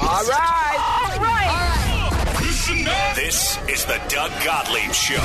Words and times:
All 0.00 0.24
right. 0.24 1.10
All 1.10 1.18
right. 1.20 3.14
This 3.14 3.58
is 3.68 3.84
the 3.84 4.00
Doug 4.08 4.30
Gottlieb 4.44 4.92
Show. 4.92 5.20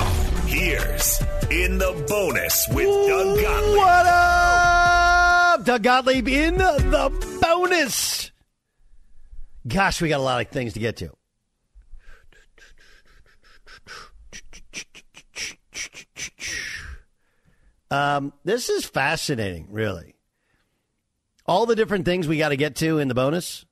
Here's 0.48 1.22
In 1.50 1.78
the 1.78 2.06
Bonus 2.08 2.68
with 2.70 2.86
Doug 2.86 3.40
Gottlieb. 3.40 3.78
What 3.78 4.06
up? 4.08 5.66
Doug 5.66 5.84
Gottlieb 5.84 6.28
in 6.28 6.58
the 6.58 7.38
bonus. 7.42 8.32
Gosh, 9.68 10.02
we 10.02 10.10
got 10.10 10.20
a 10.20 10.24
lot 10.24 10.46
of 10.46 10.52
things 10.52 10.74
to 10.74 10.80
get 10.80 10.98
to. 10.98 11.12
Um, 17.92 18.34
this 18.44 18.70
is 18.70 18.86
fascinating, 18.86 19.68
really. 19.70 20.16
All 21.46 21.66
the 21.68 21.76
different 21.76 22.06
things 22.06 22.28
we 22.28 22.38
got 22.40 22.50
to 22.50 22.58
get 22.58 22.76
to 22.78 22.98
in 22.98 23.08
the 23.08 23.14
bonus, 23.14 23.66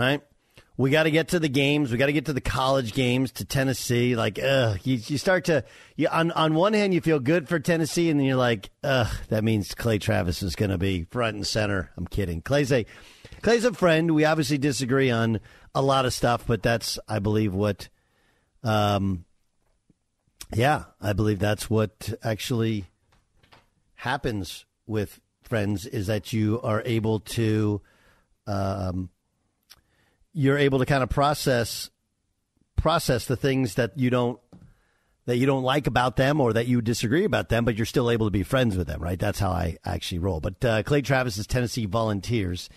right? 0.00 0.22
We 0.76 0.88
got 0.88 1.02
to 1.02 1.10
get 1.10 1.28
to 1.28 1.38
the 1.38 1.48
games. 1.50 1.92
We 1.92 1.98
got 1.98 2.06
to 2.06 2.12
get 2.14 2.24
to 2.26 2.32
the 2.32 2.40
college 2.40 2.94
games 2.94 3.32
to 3.32 3.44
Tennessee. 3.44 4.16
Like, 4.16 4.38
ugh, 4.42 4.78
you, 4.82 4.96
you 4.96 5.18
start 5.18 5.44
to, 5.44 5.62
you, 5.94 6.08
on, 6.08 6.30
on 6.30 6.54
one 6.54 6.72
hand, 6.72 6.94
you 6.94 7.02
feel 7.02 7.20
good 7.20 7.50
for 7.50 7.58
Tennessee, 7.58 8.08
and 8.08 8.18
then 8.18 8.26
you're 8.26 8.36
like, 8.36 8.70
ugh, 8.82 9.12
that 9.28 9.44
means 9.44 9.74
Clay 9.74 9.98
Travis 9.98 10.42
is 10.42 10.56
going 10.56 10.70
to 10.70 10.78
be 10.78 11.04
front 11.10 11.36
and 11.36 11.46
center. 11.46 11.90
I'm 11.98 12.06
kidding. 12.06 12.40
Clay's 12.40 12.72
a, 12.72 12.86
Clay's 13.42 13.66
a 13.66 13.74
friend. 13.74 14.14
We 14.14 14.24
obviously 14.24 14.56
disagree 14.56 15.10
on 15.10 15.40
a 15.74 15.82
lot 15.82 16.06
of 16.06 16.14
stuff, 16.14 16.46
but 16.46 16.62
that's, 16.62 16.98
I 17.06 17.18
believe, 17.18 17.52
what, 17.52 17.90
um, 18.64 19.26
yeah, 20.54 20.84
I 20.98 21.12
believe 21.12 21.40
that's 21.40 21.68
what 21.68 22.14
actually 22.24 22.86
happens 23.96 24.64
with 24.86 25.20
friends 25.42 25.84
is 25.84 26.06
that 26.06 26.32
you 26.32 26.58
are 26.62 26.82
able 26.86 27.20
to, 27.20 27.82
um, 28.46 29.10
you're 30.32 30.58
able 30.58 30.78
to 30.78 30.86
kind 30.86 31.02
of 31.02 31.10
process 31.10 31.90
process 32.76 33.26
the 33.26 33.36
things 33.36 33.74
that 33.74 33.98
you 33.98 34.10
don't 34.10 34.40
that 35.26 35.36
you 35.36 35.46
don't 35.46 35.62
like 35.62 35.86
about 35.86 36.16
them 36.16 36.40
or 36.40 36.52
that 36.52 36.66
you 36.66 36.80
disagree 36.80 37.24
about 37.24 37.50
them, 37.50 37.64
but 37.64 37.76
you're 37.76 37.86
still 37.86 38.10
able 38.10 38.26
to 38.26 38.30
be 38.30 38.42
friends 38.42 38.76
with 38.76 38.86
them, 38.86 39.00
right? 39.00 39.18
That's 39.18 39.38
how 39.38 39.50
I 39.50 39.76
actually 39.84 40.18
roll. 40.18 40.40
But 40.40 40.64
uh, 40.64 40.82
Clay 40.82 41.02
Travis's 41.02 41.46
Tennessee 41.46 41.86
Volunteers 41.86 42.68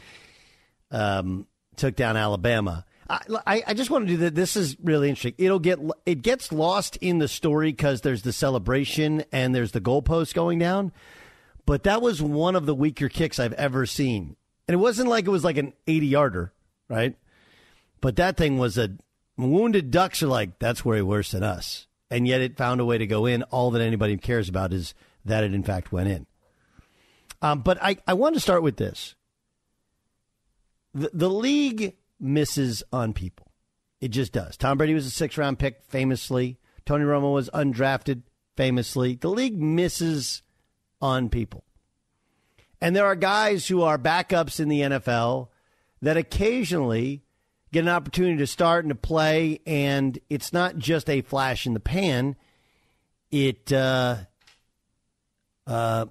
um, 0.92 1.48
took 1.78 1.96
down 1.96 2.18
Alabama. 2.18 2.86
I, 3.10 3.64
I, 3.68 3.74
just 3.74 3.90
want 3.90 4.08
to 4.08 4.14
do 4.14 4.18
that. 4.18 4.34
This 4.34 4.56
is 4.56 4.78
really 4.82 5.10
interesting. 5.10 5.34
It'll 5.38 5.60
get 5.60 5.80
it 6.06 6.22
gets 6.22 6.52
lost 6.52 6.96
in 6.98 7.20
the 7.20 7.28
story 7.28 7.72
because 7.72 8.02
there's 8.02 8.22
the 8.22 8.34
celebration 8.34 9.24
and 9.32 9.54
there's 9.54 9.72
the 9.72 9.82
goalpost 9.82 10.34
going 10.34 10.58
down. 10.58 10.92
But 11.66 11.84
that 11.84 12.02
was 12.02 12.22
one 12.22 12.56
of 12.56 12.66
the 12.66 12.76
weaker 12.76 13.10
kicks 13.10 13.40
I've 13.40 13.54
ever 13.54 13.86
seen, 13.86 14.36
and 14.68 14.74
it 14.74 14.78
wasn't 14.78 15.10
like 15.10 15.26
it 15.26 15.32
was 15.32 15.44
like 15.44 15.58
an 15.58 15.74
80 15.86 16.08
yarder, 16.08 16.54
right? 16.90 17.16
But 18.04 18.18
that 18.18 18.36
thing 18.36 18.58
was 18.58 18.78
a 18.78 18.90
wounded 19.38 19.90
ducks 19.90 20.22
are 20.22 20.28
like, 20.28 20.60
that's 20.60 20.84
way 20.84 21.02
worse 21.02 21.32
than 21.32 21.42
us. 21.42 21.88
And 22.12 22.28
yet 22.28 22.42
it 22.42 22.58
found 22.58 22.82
a 22.82 22.86
way 22.86 22.98
to 22.98 23.08
go 23.08 23.26
in. 23.26 23.44
All 23.44 23.72
that 23.72 23.82
anybody 23.82 24.18
cares 24.18 24.50
about 24.50 24.74
is 24.74 24.94
that 25.24 25.46
it 25.46 25.54
in 25.54 25.64
fact 25.64 25.94
went 25.94 26.10
in. 26.10 26.28
Um, 27.42 27.62
but 27.62 27.82
I, 27.82 27.96
I 28.06 28.16
want 28.16 28.36
to 28.36 28.42
start 28.42 28.62
with 28.62 28.76
this. 28.76 29.16
The, 30.94 31.12
the 31.14 31.30
league 31.30 31.96
misses 32.20 32.84
on 32.92 33.14
people. 33.14 33.48
It 34.02 34.10
just 34.10 34.34
does. 34.34 34.58
Tom 34.58 34.78
Brady 34.78 34.94
was 34.94 35.06
a 35.06 35.10
six 35.10 35.38
round 35.38 35.58
pick 35.58 35.82
famously. 35.88 36.60
Tony 36.86 37.06
Romo 37.06 37.34
was 37.34 37.50
undrafted 37.54 38.24
famously. 38.58 39.16
The 39.16 39.30
league 39.30 39.58
misses 39.58 40.42
on 41.02 41.30
people. 41.30 41.64
And 42.82 42.98
there 42.98 43.06
are 43.06 43.16
guys 43.16 43.66
who 43.66 43.82
are 43.82 43.98
backups 43.98 44.60
in 44.60 44.68
the 44.68 44.82
NFL 44.82 45.48
that 46.02 46.18
occasionally 46.18 47.24
get 47.74 47.82
an 47.82 47.90
opportunity 47.90 48.38
to 48.38 48.48
start 48.48 48.86
and 48.86 48.92
to 48.92 48.96
play, 48.96 49.60
and 49.66 50.18
it's 50.30 50.54
not 50.54 50.78
just 50.78 51.10
a 51.10 51.22
flash 51.22 51.66
in 51.66 51.74
the 51.74 51.80
pan. 51.80 52.36
It 53.32 53.74
uh, 53.74 54.18
uh, 55.66 56.06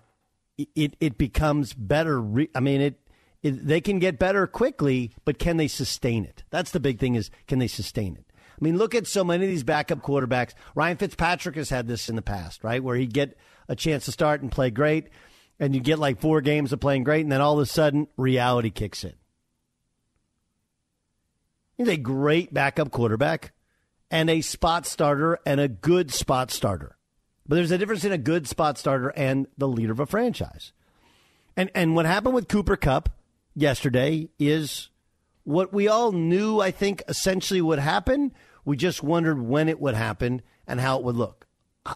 it 0.59 0.97
it 1.00 1.17
becomes 1.17 1.73
better. 1.73 2.20
Re- 2.20 2.50
I 2.55 2.61
mean, 2.61 2.81
it, 2.81 3.00
it 3.43 3.67
they 3.67 3.81
can 3.81 4.00
get 4.00 4.19
better 4.19 4.47
quickly, 4.47 5.12
but 5.25 5.38
can 5.38 5.56
they 5.56 5.69
sustain 5.69 6.25
it? 6.25 6.43
That's 6.50 6.73
the 6.73 6.81
big 6.81 6.99
thing: 6.99 7.14
is 7.14 7.31
can 7.47 7.61
they 7.61 7.69
sustain 7.69 8.17
it? 8.17 8.26
I 8.29 8.65
mean, 8.65 8.76
look 8.76 8.94
at 8.94 9.06
so 9.06 9.25
many 9.25 9.44
of 9.44 9.50
these 9.50 9.65
backup 9.65 10.03
quarterbacks. 10.03 10.53
Ryan 10.75 10.97
Fitzpatrick 10.97 11.56
has 11.56 11.70
had 11.70 11.88
this 11.88 12.08
in 12.08 12.17
the 12.17 12.23
past, 12.23 12.62
right, 12.62 12.82
where 12.82 12.97
he'd 12.97 13.15
get 13.15 13.38
a 13.69 13.76
chance 13.76 14.05
to 14.05 14.12
start 14.12 14.43
and 14.43 14.53
play 14.53 14.70
great, 14.70 15.08
and 15.58 15.75
you 15.75 15.81
get 15.81 15.99
like 15.99 16.20
four 16.20 16.41
games 16.41 16.73
of 16.73 16.81
playing 16.81 17.05
great, 17.05 17.23
and 17.23 17.32
then 17.32 17.41
all 17.41 17.55
of 17.55 17.61
a 17.61 17.67
sudden 17.67 18.08
reality 18.17 18.70
kicks 18.70 19.05
in. 19.05 19.15
He's 21.82 21.94
a 21.94 21.96
great 21.96 22.55
backup 22.55 22.93
quarterback 22.93 23.52
and 24.08 24.31
a 24.31 24.40
spot 24.40 24.87
starter 24.87 25.38
and 25.44 25.58
a 25.58 25.67
good 25.67 26.12
spot 26.12 26.52
starter. 26.52 26.96
But 27.46 27.56
there's 27.56 27.73
a 27.73 27.79
difference 27.79 28.05
in 28.05 28.12
a 28.12 28.19
good 28.19 28.46
spot 28.46 28.79
starter 28.79 29.08
and 29.17 29.49
the 29.58 29.67
leader 29.67 29.90
of 29.90 29.99
a 29.99 30.06
franchise. 30.06 30.73
And 31.56 31.70
and 31.75 31.96
what 31.96 32.06
happened 32.06 32.34
with 32.34 32.46
Cooper 32.46 32.76
Kupp 32.76 33.08
yesterday 33.55 34.29
is 34.38 34.90
what 35.43 35.73
we 35.73 35.88
all 35.88 36.12
knew, 36.12 36.61
I 36.61 36.70
think, 36.70 37.02
essentially 37.08 37.61
would 37.61 37.81
happen. 37.81 38.32
We 38.64 38.76
just 38.76 39.02
wondered 39.02 39.43
when 39.43 39.69
it 39.69 39.81
would 39.81 39.94
happen 39.94 40.43
and 40.69 40.81
how 40.81 40.99
it 40.99 41.05
would 41.05 41.17
look. 41.17 41.49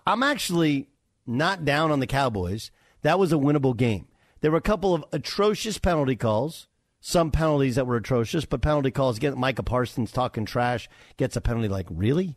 I'm 0.05 0.25
actually 0.25 0.89
not 1.27 1.65
down 1.65 1.93
on 1.93 2.01
the 2.01 2.09
Cowboys. 2.09 2.73
That 3.03 3.21
was 3.21 3.33
a 3.33 3.37
winnable 3.37 3.77
game. 3.77 4.09
There 4.41 4.51
were 4.51 4.59
a 4.59 4.63
couple 4.63 4.95
of 4.95 5.05
atrocious 5.13 5.79
penalty 5.79 6.17
calls, 6.17 6.67
some 7.07 7.31
penalties 7.31 7.77
that 7.77 7.87
were 7.87 7.95
atrocious, 7.95 8.45
but 8.47 8.61
penalty 8.61 8.91
calls. 8.91 9.21
Get 9.21 9.39
Micah 9.39 9.63
Parsons 9.63 10.11
talking 10.11 10.45
trash, 10.45 10.89
gets 11.17 11.37
a 11.37 11.41
penalty 11.41 11.69
like, 11.69 11.87
really? 11.89 12.37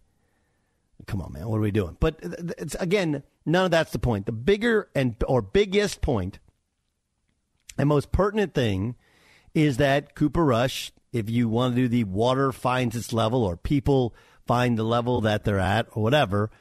Come 1.07 1.24
on, 1.24 1.33
man, 1.33 1.50
what 1.50 1.57
are 1.57 1.62
we 1.62 1.71
doing? 1.71 1.98
But 2.00 2.19
it's, 2.21 2.75
again, 2.75 3.24
none 3.48 3.66
of 3.66 3.71
that's 3.71 3.92
the 3.92 3.98
point. 3.98 4.27
The 4.27 4.31
bigger 4.31 4.88
and 4.94 5.16
or 5.27 5.42
biggest 5.42 6.01
point 6.01 6.38
and 7.80 7.89
most 7.89 8.12
pertinent 8.12 8.54
thing 8.54 8.95
is 9.56 9.77
that 9.77 10.13
Cooper 10.13 10.45
Rush, 10.45 10.92
if 11.12 11.31
you 11.31 11.50
want 11.50 11.75
to 11.75 11.81
do 11.81 11.88
the 11.88 12.04
water 12.04 12.51
finds 12.51 12.95
its 12.95 13.12
level 13.12 13.44
or 13.44 13.57
people 13.57 14.13
find 14.45 14.77
the 14.77 14.83
level 14.83 15.19
that 15.21 15.45
they're 15.45 15.57
at 15.57 15.88
or 15.94 16.04
whatever, 16.04 16.51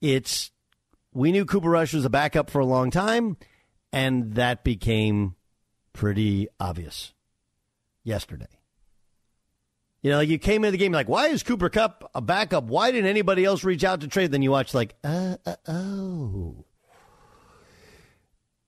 it's 0.00 0.50
we 1.12 1.30
knew 1.30 1.44
Cooper 1.44 1.68
Rush 1.68 1.92
was 1.92 2.06
a 2.06 2.10
backup 2.10 2.48
for 2.48 2.60
a 2.60 2.66
long 2.66 2.90
time, 2.90 3.36
and 3.92 4.36
that 4.36 4.64
became 4.64 5.34
pretty 5.92 6.48
obvious 6.58 7.12
yesterday. 8.10 8.46
You 10.02 10.10
know, 10.10 10.20
you 10.20 10.38
came 10.38 10.64
into 10.64 10.72
the 10.72 10.78
game 10.78 10.92
like, 10.92 11.08
why 11.08 11.28
is 11.28 11.42
Cooper 11.42 11.68
Kupp 11.68 12.10
a 12.14 12.20
backup? 12.20 12.64
Why 12.64 12.90
didn't 12.90 13.08
anybody 13.08 13.44
else 13.44 13.64
reach 13.64 13.84
out 13.84 14.00
to 14.00 14.08
trade? 14.08 14.32
Then 14.32 14.42
you 14.42 14.50
watch 14.50 14.74
like, 14.74 14.94
uh, 15.04 15.36
uh 15.46 15.56
oh, 15.68 16.64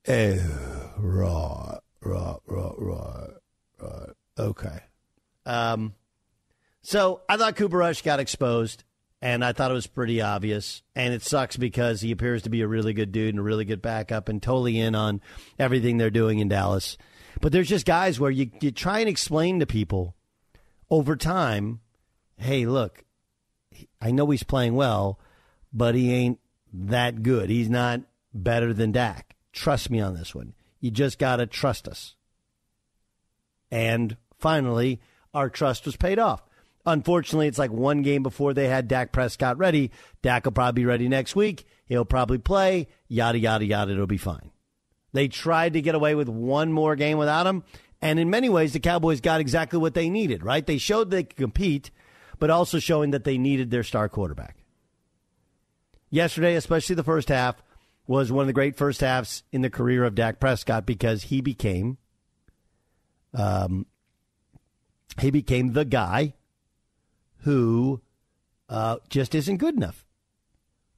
oh, 0.09 0.39
right, 0.99 1.79
right, 2.03 2.37
right, 2.47 2.75
right, 2.79 3.31
right. 3.81 4.11
Okay. 4.39 4.79
Um, 5.47 5.95
so 6.83 7.23
I 7.29 7.37
thought 7.37 7.57
Cooper 7.57 7.79
Rush 7.79 8.03
got 8.03 8.21
exposed, 8.21 8.85
and 9.23 9.45
I 9.45 9.53
thought 9.53 9.71
it 9.71 9.75
was 9.75 9.87
pretty 9.87 10.21
obvious. 10.21 10.83
And 10.95 11.15
it 11.15 11.23
sucks 11.23 11.57
because 11.57 12.03
he 12.03 12.13
appears 12.13 12.43
to 12.43 12.51
be 12.51 12.61
a 12.61 12.69
really 12.69 12.93
good 12.93 13.11
dude 13.11 13.31
and 13.31 13.39
a 13.39 13.43
really 13.43 13.65
good 13.65 13.81
backup, 13.81 14.29
and 14.29 14.43
totally 14.43 14.79
in 14.79 14.95
on 14.95 15.23
everything 15.59 15.97
they're 15.97 16.11
doing 16.11 16.41
in 16.41 16.49
Dallas. 16.49 16.99
But 17.41 17.53
there's 17.53 17.69
just 17.69 17.87
guys 17.87 18.21
where 18.21 18.31
you, 18.31 18.51
you 18.61 18.71
try 18.71 19.01
and 19.01 19.09
explain 19.09 19.61
to 19.61 19.67
people 19.67 20.15
over 20.91 21.17
time, 21.17 21.81
hey, 22.37 22.67
look, 22.67 23.05
I 24.01 24.11
know 24.11 24.29
he's 24.31 24.43
playing 24.43 24.75
well, 24.75 25.19
but 25.73 25.95
he 25.95 26.13
ain't 26.13 26.39
that 26.73 27.23
good. 27.23 27.51
He's 27.51 27.71
not 27.71 28.03
better 28.35 28.73
than 28.73 28.93
Dak. 28.93 29.37
Trust 29.53 29.91
me 29.91 30.01
on 30.01 30.15
this 30.15 30.35
one. 30.35 30.55
You 30.81 30.91
just 30.91 31.19
got 31.19 31.37
to 31.37 31.47
trust 31.47 31.89
us. 31.89 32.15
And 33.71 34.17
finally, 34.39 35.01
our 35.33 35.49
trust 35.49 35.87
was 35.87 35.97
paid 35.97 36.19
off. 36.19 36.43
Unfortunately, 36.85 37.47
it's 37.47 37.59
like 37.59 37.71
one 37.71 38.03
game 38.03 38.23
before 38.23 38.53
they 38.53 38.69
had 38.69 38.89
Dak 38.89 39.13
Prescott 39.13 39.57
ready. 39.57 39.91
Dak 40.21 40.45
will 40.45 40.53
probably 40.53 40.83
be 40.83 40.87
ready 40.87 41.09
next 41.09 41.37
week. 41.37 41.65
He'll 41.87 42.05
probably 42.05 42.39
play. 42.39 42.89
Yada, 43.09 43.39
yada, 43.39 43.65
yada. 43.65 43.93
It'll 43.93 44.07
be 44.07 44.17
fine. 44.17 44.51
They 45.13 45.29
tried 45.29 45.75
to 45.75 45.83
get 45.83 45.95
away 45.95 46.15
with 46.15 46.29
one 46.29 46.73
more 46.73 46.97
game 46.97 47.19
without 47.19 47.47
him, 47.47 47.65
and 48.01 48.19
in 48.19 48.31
many 48.31 48.49
ways, 48.49 48.73
the 48.73 48.81
Cowboys 48.81 49.21
got 49.21 49.41
exactly 49.41 49.79
what 49.79 49.95
they 49.95 50.11
needed, 50.11 50.43
right? 50.43 50.67
They 50.67 50.79
showed 50.79 51.11
they 51.11 51.23
could 51.23 51.37
compete, 51.37 51.91
but 52.39 52.51
also 52.51 52.79
showing 52.79 53.13
that 53.13 53.25
they 53.25 53.39
needed 53.39 53.71
their 53.71 53.85
star 53.85 54.09
quarterback. 54.09 54.57
Yesterday, 56.11 56.57
especially 56.57 56.97
the 56.97 57.05
first 57.05 57.29
half, 57.29 57.63
was 58.07 58.33
one 58.33 58.43
of 58.43 58.47
the 58.47 58.53
great 58.53 58.77
first 58.77 59.01
halves 59.01 59.45
in 59.53 59.63
the 59.63 59.71
career 59.71 60.05
of 60.05 60.15
Dak 60.15 60.41
Prescott 60.41 60.85
because 60.85 61.25
he 61.25 61.41
became 61.41 61.99
um, 63.35 63.87
he 65.21 65.31
became 65.31 65.73
the 65.73 65.85
guy 65.85 66.35
who 67.39 68.03
uh, 68.69 68.97
just 69.09 69.35
isn't 69.35 69.57
good 69.57 69.75
enough, 69.75 70.05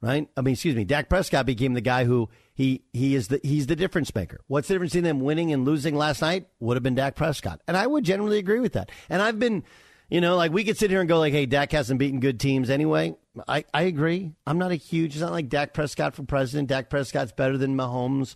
right? 0.04 0.28
I 0.36 0.40
mean, 0.42 0.52
excuse 0.52 0.76
me, 0.76 0.84
Dak 0.84 1.08
Prescott 1.08 1.46
became 1.46 1.72
the 1.72 1.80
guy 1.80 2.04
who 2.04 2.28
he 2.52 2.84
he 2.92 3.14
is 3.14 3.28
the 3.28 3.40
he's 3.42 3.66
the 3.66 3.76
difference 3.76 4.14
maker. 4.14 4.40
What's 4.46 4.68
the 4.68 4.74
difference 4.74 4.94
in 4.94 5.02
them 5.02 5.20
winning 5.20 5.52
and 5.52 5.64
losing 5.64 5.96
last 5.96 6.20
night? 6.20 6.46
Would 6.60 6.76
have 6.76 6.82
been 6.82 6.94
Dak 6.94 7.16
Prescott, 7.16 7.62
and 7.66 7.76
I 7.76 7.86
would 7.86 8.04
generally 8.04 8.38
agree 8.38 8.60
with 8.60 8.74
that. 8.74 8.90
And 9.08 9.22
I've 9.22 9.38
been, 9.38 9.64
you 10.10 10.20
know, 10.20 10.36
like 10.36 10.52
we 10.52 10.62
could 10.62 10.76
sit 10.76 10.90
here 10.90 11.00
and 11.00 11.08
go 11.08 11.18
like, 11.18 11.32
"Hey, 11.32 11.46
Dak 11.46 11.72
hasn't 11.72 11.98
beaten 11.98 12.20
good 12.20 12.38
teams 12.38 12.68
anyway." 12.68 13.16
I 13.48 13.64
I 13.72 13.82
agree. 13.82 14.32
I'm 14.46 14.58
not 14.58 14.72
a 14.72 14.76
huge. 14.76 15.12
It's 15.14 15.22
not 15.22 15.32
like 15.32 15.48
Dak 15.48 15.72
Prescott 15.72 16.14
for 16.14 16.22
president. 16.22 16.68
Dak 16.68 16.90
Prescott's 16.90 17.32
better 17.32 17.56
than 17.56 17.74
Mahomes, 17.74 18.34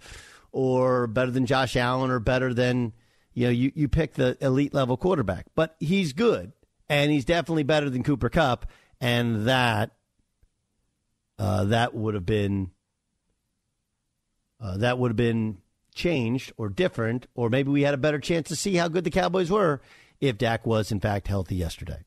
or 0.52 1.06
better 1.06 1.30
than 1.30 1.46
Josh 1.46 1.76
Allen, 1.76 2.10
or 2.10 2.18
better 2.18 2.54
than 2.54 2.94
you 3.34 3.44
know 3.44 3.50
you 3.50 3.72
you 3.74 3.88
pick 3.88 4.14
the 4.14 4.38
elite 4.40 4.72
level 4.72 4.96
quarterback, 4.96 5.46
but 5.54 5.76
he's 5.80 6.14
good, 6.14 6.52
and 6.88 7.12
he's 7.12 7.26
definitely 7.26 7.62
better 7.62 7.90
than 7.90 8.02
Cooper 8.02 8.30
Kupp, 8.30 8.66
and 9.00 9.46
that 9.46 9.92
uh, 11.38 11.64
that 11.64 11.94
would 11.94 12.14
have 12.14 12.26
been 12.26 12.70
uh, 14.60 14.76
that 14.78 14.98
would 14.98 15.10
have 15.10 15.16
been 15.16 15.58
changed 15.94 16.52
or 16.56 16.68
different, 16.68 17.26
or 17.34 17.48
maybe 17.48 17.70
we 17.70 17.82
had 17.82 17.94
a 17.94 17.98
better 17.98 18.18
chance 18.18 18.48
to 18.48 18.56
see 18.56 18.74
how 18.74 18.88
good 18.88 19.04
the 19.04 19.10
Cowboys 19.10 19.50
were 19.50 19.80
if 20.20 20.36
Dak 20.38 20.66
was, 20.66 20.90
in 20.90 21.00
fact, 21.00 21.28
healthy 21.28 21.56
yesterday. 21.56 22.04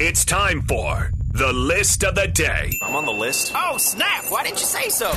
It's 0.00 0.24
time 0.24 0.62
for 0.62 1.12
the 1.32 1.52
list 1.52 2.02
of 2.02 2.16
the 2.16 2.26
day. 2.26 2.72
I'm 2.82 2.96
on 2.96 3.06
the 3.06 3.12
list. 3.12 3.52
Oh, 3.54 3.78
snap! 3.78 4.24
Why 4.28 4.42
didn't 4.42 4.58
you 4.58 4.66
say 4.66 4.88
so? 4.88 5.12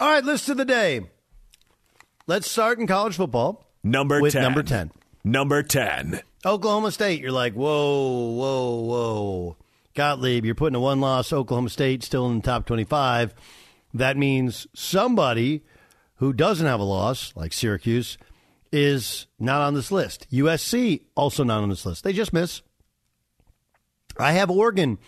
All 0.00 0.08
right, 0.10 0.24
list 0.24 0.48
of 0.48 0.56
the 0.56 0.64
day. 0.64 1.02
Let's 2.26 2.50
start 2.50 2.78
in 2.80 2.86
college 2.86 3.16
football. 3.16 3.66
Number 3.84 4.20
with 4.20 4.32
10. 4.32 4.42
number 4.42 4.62
10. 4.62 4.90
Number 5.22 5.62
10. 5.62 6.22
Oklahoma 6.44 6.90
State. 6.90 7.20
You're 7.20 7.32
like, 7.32 7.52
whoa, 7.52 8.30
whoa, 8.30 8.80
whoa. 8.80 9.56
Gottlieb, 9.94 10.44
you're 10.44 10.54
putting 10.54 10.76
a 10.76 10.80
one 10.80 11.00
loss 11.00 11.32
Oklahoma 11.32 11.68
State 11.68 12.02
still 12.02 12.28
in 12.30 12.36
the 12.36 12.42
top 12.42 12.66
25. 12.66 13.34
That 13.92 14.16
means 14.16 14.66
somebody 14.74 15.62
who 16.16 16.32
doesn't 16.32 16.66
have 16.66 16.80
a 16.80 16.84
loss, 16.84 17.34
like 17.36 17.52
Syracuse, 17.52 18.16
is 18.72 19.26
not 19.38 19.60
on 19.60 19.74
this 19.74 19.90
list. 19.90 20.26
USC, 20.30 21.02
also 21.14 21.44
not 21.44 21.62
on 21.62 21.68
this 21.68 21.84
list. 21.84 22.04
They 22.04 22.12
just 22.12 22.32
miss. 22.32 22.62
I 24.18 24.32
have 24.32 24.50
Oregon 24.50 24.98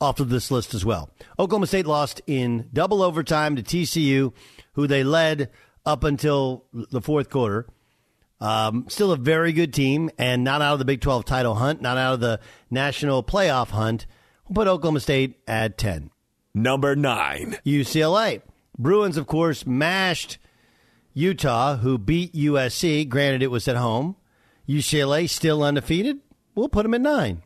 off 0.00 0.18
of 0.18 0.28
this 0.28 0.50
list 0.50 0.74
as 0.74 0.84
well. 0.84 1.10
Oklahoma 1.38 1.68
State 1.68 1.86
lost 1.86 2.20
in 2.26 2.68
double 2.72 3.02
overtime 3.02 3.56
to 3.56 3.62
TCU, 3.62 4.32
who 4.72 4.86
they 4.86 5.04
led 5.04 5.50
up 5.86 6.04
until 6.04 6.64
the 6.72 7.00
fourth 7.00 7.30
quarter. 7.30 7.66
Um, 8.42 8.86
still 8.88 9.12
a 9.12 9.16
very 9.16 9.52
good 9.52 9.72
team 9.72 10.10
and 10.18 10.42
not 10.42 10.62
out 10.62 10.72
of 10.72 10.80
the 10.80 10.84
Big 10.84 11.00
12 11.00 11.24
title 11.24 11.54
hunt, 11.54 11.80
not 11.80 11.96
out 11.96 12.14
of 12.14 12.20
the 12.20 12.40
national 12.72 13.22
playoff 13.22 13.68
hunt. 13.68 14.04
We'll 14.48 14.54
put 14.54 14.68
Oklahoma 14.68 14.98
State 14.98 15.38
at 15.46 15.78
10. 15.78 16.10
Number 16.52 16.96
9. 16.96 17.58
UCLA. 17.64 18.42
Bruins, 18.76 19.16
of 19.16 19.28
course, 19.28 19.64
mashed 19.64 20.38
Utah, 21.14 21.76
who 21.76 21.98
beat 21.98 22.34
USC. 22.34 23.08
Granted, 23.08 23.44
it 23.44 23.50
was 23.52 23.68
at 23.68 23.76
home. 23.76 24.16
UCLA 24.68 25.30
still 25.30 25.62
undefeated. 25.62 26.18
We'll 26.56 26.68
put 26.68 26.82
them 26.82 26.94
at 26.94 27.00
9. 27.00 27.44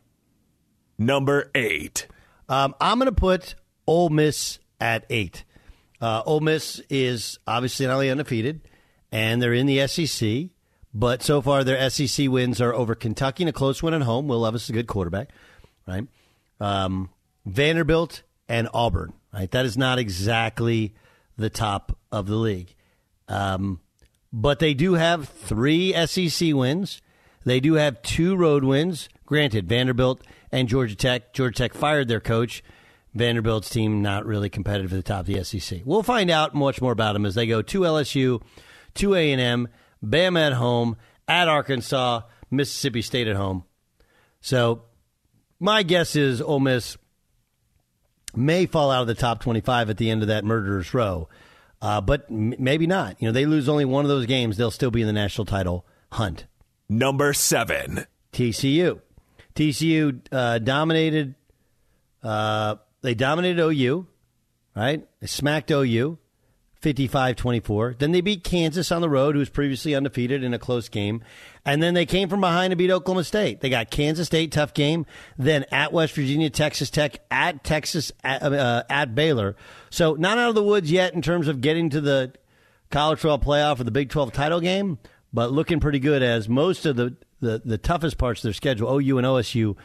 Number 0.97 1.51
8. 1.55 2.07
Um, 2.49 2.75
I'm 2.81 2.99
going 2.99 3.05
to 3.05 3.13
put 3.13 3.55
Ole 3.87 4.09
Miss 4.09 4.61
at 4.81 5.05
8. 5.11 5.45
Uh, 6.01 6.23
Ole 6.25 6.41
Miss 6.41 6.81
is 6.89 7.39
obviously 7.47 7.87
not 7.87 7.97
only 7.97 8.09
undefeated, 8.09 8.63
and 9.13 9.43
they're 9.43 9.53
in 9.53 9.67
the 9.67 9.87
SEC. 9.87 10.56
But 10.99 11.23
so 11.23 11.43
far, 11.43 11.63
their 11.63 11.91
SEC 11.91 12.31
wins 12.31 12.59
are 12.59 12.73
over 12.73 12.95
Kentucky 12.95 13.43
and 13.43 13.51
a 13.51 13.53
close 13.53 13.83
one 13.83 13.93
at 13.93 14.01
home. 14.01 14.29
Will 14.29 14.41
Levis 14.41 14.65
is 14.65 14.71
a 14.71 14.73
good 14.73 14.87
quarterback, 14.87 15.29
right? 15.87 16.07
Um, 16.59 17.11
Vanderbilt 17.45 18.23
and 18.49 18.67
Auburn, 18.73 19.13
right? 19.31 19.51
That 19.51 19.67
is 19.67 19.77
not 19.77 19.99
exactly 19.99 20.95
the 21.37 21.51
top 21.51 21.99
of 22.11 22.29
the 22.29 22.37
league. 22.37 22.75
Um, 23.29 23.81
but 24.33 24.59
they 24.59 24.73
do 24.73 24.95
have 24.95 25.29
three 25.29 25.93
SEC 26.07 26.55
wins. 26.55 27.03
They 27.45 27.61
do 27.61 27.75
have 27.75 28.01
two 28.01 28.35
road 28.35 28.65
wins. 28.65 29.11
Granted, 29.27 29.69
Vanderbilt 29.69 30.23
and 30.51 30.67
Georgia 30.67 30.97
Tech. 30.97 31.35
Georgia 31.35 31.59
Tech 31.59 31.75
fired 31.75 32.09
their 32.09 32.21
coach. 32.21 32.65
Vanderbilt's 33.15 33.69
team 33.69 34.01
not 34.01 34.25
really 34.25 34.49
competitive 34.49 34.95
at 34.95 34.97
the 34.97 35.03
top 35.03 35.21
of 35.21 35.27
the 35.27 35.45
SEC. 35.45 35.83
We'll 35.85 36.03
find 36.03 36.31
out 36.31 36.55
much 36.55 36.81
more 36.81 36.93
about 36.93 37.13
them 37.13 37.27
as 37.27 37.35
they 37.35 37.47
go 37.47 37.61
to 37.61 37.81
LSU, 37.81 38.41
to 38.95 39.15
A&M, 39.15 39.69
Bama 40.05 40.49
at 40.49 40.53
home, 40.55 40.97
at 41.29 41.49
Arkansas, 41.49 42.23
Mississippi 42.51 43.03
State 43.03 43.29
at 43.29 43.37
home. 43.37 43.65
So 44.41 44.83
my 45.59 45.83
guess 45.83 46.17
is 46.17 46.41
Ole 46.41 46.61
Miss 46.61 46.97
may 48.35 48.67
fall 48.67 48.91
out 48.91 49.01
of 49.01 49.07
the 49.07 49.15
top 49.15 49.41
25 49.41 49.91
at 49.91 49.97
the 49.97 50.11
end 50.11 50.23
of 50.23 50.29
that 50.29 50.45
murderer's 50.45 50.93
row, 50.93 51.29
uh, 51.81 52.01
but 52.01 52.27
m- 52.31 52.55
maybe 52.59 52.87
not. 52.87 53.21
You 53.21 53.29
know, 53.29 53.33
they 53.33 53.47
lose 53.47 53.69
only 53.69 53.85
one 53.85 54.05
of 54.05 54.09
those 54.09 54.27
games, 54.27 54.57
they'll 54.57 54.71
still 54.71 54.91
be 54.91 55.01
in 55.01 55.07
the 55.07 55.13
national 55.13 55.47
title 55.47 55.87
hunt. 56.13 56.47
Number 56.89 57.33
7. 57.33 58.07
TCU. 58.33 59.01
TCU 59.55 60.21
uh, 60.31 60.59
dominated 60.59 61.35
uh, 62.23 62.77
they 63.03 63.15
dominated 63.15 63.63
OU, 63.63 64.07
right? 64.75 65.07
They 65.21 65.27
smacked 65.27 65.71
OU 65.71 66.19
55 66.87 67.35
24. 67.35 67.97
Then 67.99 68.13
they 68.13 68.21
beat 68.21 68.45
Kansas 68.45 68.93
on 68.93 69.01
the 69.01 69.11
road, 69.11 69.35
who 69.35 69.41
was 69.41 69.49
previously 69.49 69.93
undefeated 69.93 70.45
in 70.45 70.55
a 70.55 70.59
close 70.61 70.89
game. 70.89 71.21
And 71.65 71.83
then 71.83 71.95
they 71.95 72.07
came 72.07 72.29
from 72.29 72.41
behind 72.41 72.71
to 72.71 72.77
beat 72.77 72.93
Oklahoma 72.93 73.25
State. 73.25 73.61
They 73.61 73.69
got 73.69 73.91
Kansas 73.91 74.29
State, 74.29 74.53
tough 74.53 74.73
game. 74.73 75.05
Then 75.37 75.65
at 75.73 75.93
West 75.93 76.15
Virginia, 76.15 76.49
Texas 76.49 76.89
Tech, 76.89 77.19
at 77.29 77.65
Texas, 77.65 78.13
at, 78.23 78.41
uh, 78.41 78.85
at 78.89 79.17
Baylor. 79.17 79.57
So 79.91 80.15
not 80.15 80.39
out 80.39 80.51
of 80.51 80.55
the 80.55 80.63
woods 80.63 80.89
yet 80.89 81.13
in 81.13 81.23
terms 81.23 81.49
of 81.49 81.61
getting 81.61 81.91
to 81.91 82.01
the 82.01 82.33
College 82.93 83.21
12 83.21 83.41
playoff 83.41 83.81
or 83.81 83.85
the 83.85 83.91
Big 83.91 84.09
12 84.09 84.33
title 84.33 84.61
game, 84.61 85.01
but 85.33 85.51
looking 85.51 85.81
pretty 85.81 85.99
good 85.99 86.23
as 86.23 86.49
most 86.49 86.87
of 86.87 86.95
the, 86.95 87.17
the, 87.41 87.63
the 87.65 87.79
toughest 87.79 88.17
parts 88.17 88.43
of 88.43 88.45
their 88.45 88.53
schedule, 88.53 88.97
OU 88.97 89.19
and 89.19 89.27
OSU, 89.27 89.77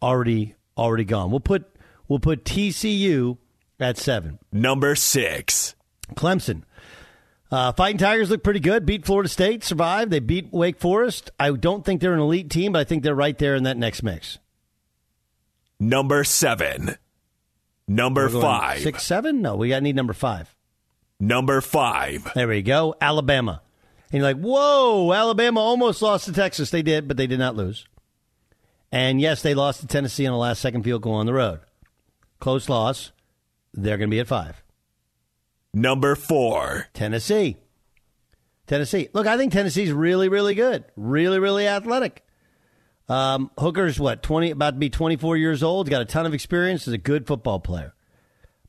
already 0.00 0.54
already 0.78 1.04
gone. 1.04 1.32
We'll 1.32 1.40
put 1.40 1.64
we'll 2.06 2.20
put 2.20 2.44
TCU 2.44 3.36
at 3.80 3.98
seven. 3.98 4.38
Number 4.52 4.94
six. 4.94 5.75
Clemson. 6.14 6.62
Uh, 7.50 7.72
Fighting 7.72 7.98
Tigers 7.98 8.30
look 8.30 8.42
pretty 8.42 8.60
good. 8.60 8.84
Beat 8.86 9.06
Florida 9.06 9.28
State, 9.28 9.62
survived. 9.62 10.10
They 10.10 10.18
beat 10.18 10.52
Wake 10.52 10.78
Forest. 10.78 11.30
I 11.38 11.50
don't 11.52 11.84
think 11.84 12.00
they're 12.00 12.14
an 12.14 12.20
elite 12.20 12.50
team, 12.50 12.72
but 12.72 12.80
I 12.80 12.84
think 12.84 13.02
they're 13.02 13.14
right 13.14 13.38
there 13.38 13.54
in 13.54 13.62
that 13.64 13.76
next 13.76 14.02
mix. 14.02 14.38
Number 15.78 16.24
seven. 16.24 16.96
Number 17.86 18.28
five. 18.28 18.80
Six, 18.80 19.04
seven? 19.04 19.42
No, 19.42 19.56
we 19.56 19.68
got 19.68 19.82
need 19.82 19.94
number 19.94 20.12
five. 20.12 20.54
Number 21.20 21.60
five. 21.60 22.30
There 22.34 22.48
we 22.48 22.62
go. 22.62 22.96
Alabama. 23.00 23.62
And 24.10 24.20
you're 24.20 24.32
like, 24.32 24.40
whoa, 24.40 25.12
Alabama 25.12 25.60
almost 25.60 26.02
lost 26.02 26.24
to 26.26 26.32
Texas. 26.32 26.70
They 26.70 26.82
did, 26.82 27.06
but 27.06 27.16
they 27.16 27.26
did 27.26 27.38
not 27.38 27.56
lose. 27.56 27.86
And 28.90 29.20
yes, 29.20 29.42
they 29.42 29.54
lost 29.54 29.80
to 29.80 29.86
Tennessee 29.86 30.26
on 30.26 30.32
the 30.32 30.38
last 30.38 30.60
second 30.60 30.82
field 30.82 31.02
goal 31.02 31.14
on 31.14 31.26
the 31.26 31.34
road. 31.34 31.60
Close 32.40 32.68
loss. 32.68 33.12
They're 33.72 33.98
going 33.98 34.10
to 34.10 34.14
be 34.14 34.20
at 34.20 34.26
five. 34.26 34.62
Number 35.76 36.14
four. 36.14 36.88
Tennessee. 36.94 37.58
Tennessee. 38.66 39.10
Look, 39.12 39.26
I 39.26 39.36
think 39.36 39.52
Tennessee's 39.52 39.92
really, 39.92 40.30
really 40.30 40.54
good. 40.54 40.86
Really, 40.96 41.38
really 41.38 41.68
athletic. 41.68 42.24
Um, 43.10 43.50
Hooker's 43.58 44.00
what, 44.00 44.22
20, 44.22 44.52
about 44.52 44.70
to 44.70 44.78
be 44.78 44.88
24 44.88 45.36
years 45.36 45.62
old, 45.62 45.86
He's 45.86 45.90
got 45.90 46.00
a 46.00 46.06
ton 46.06 46.24
of 46.24 46.32
experience, 46.32 46.88
is 46.88 46.94
a 46.94 46.98
good 46.98 47.26
football 47.26 47.60
player. 47.60 47.94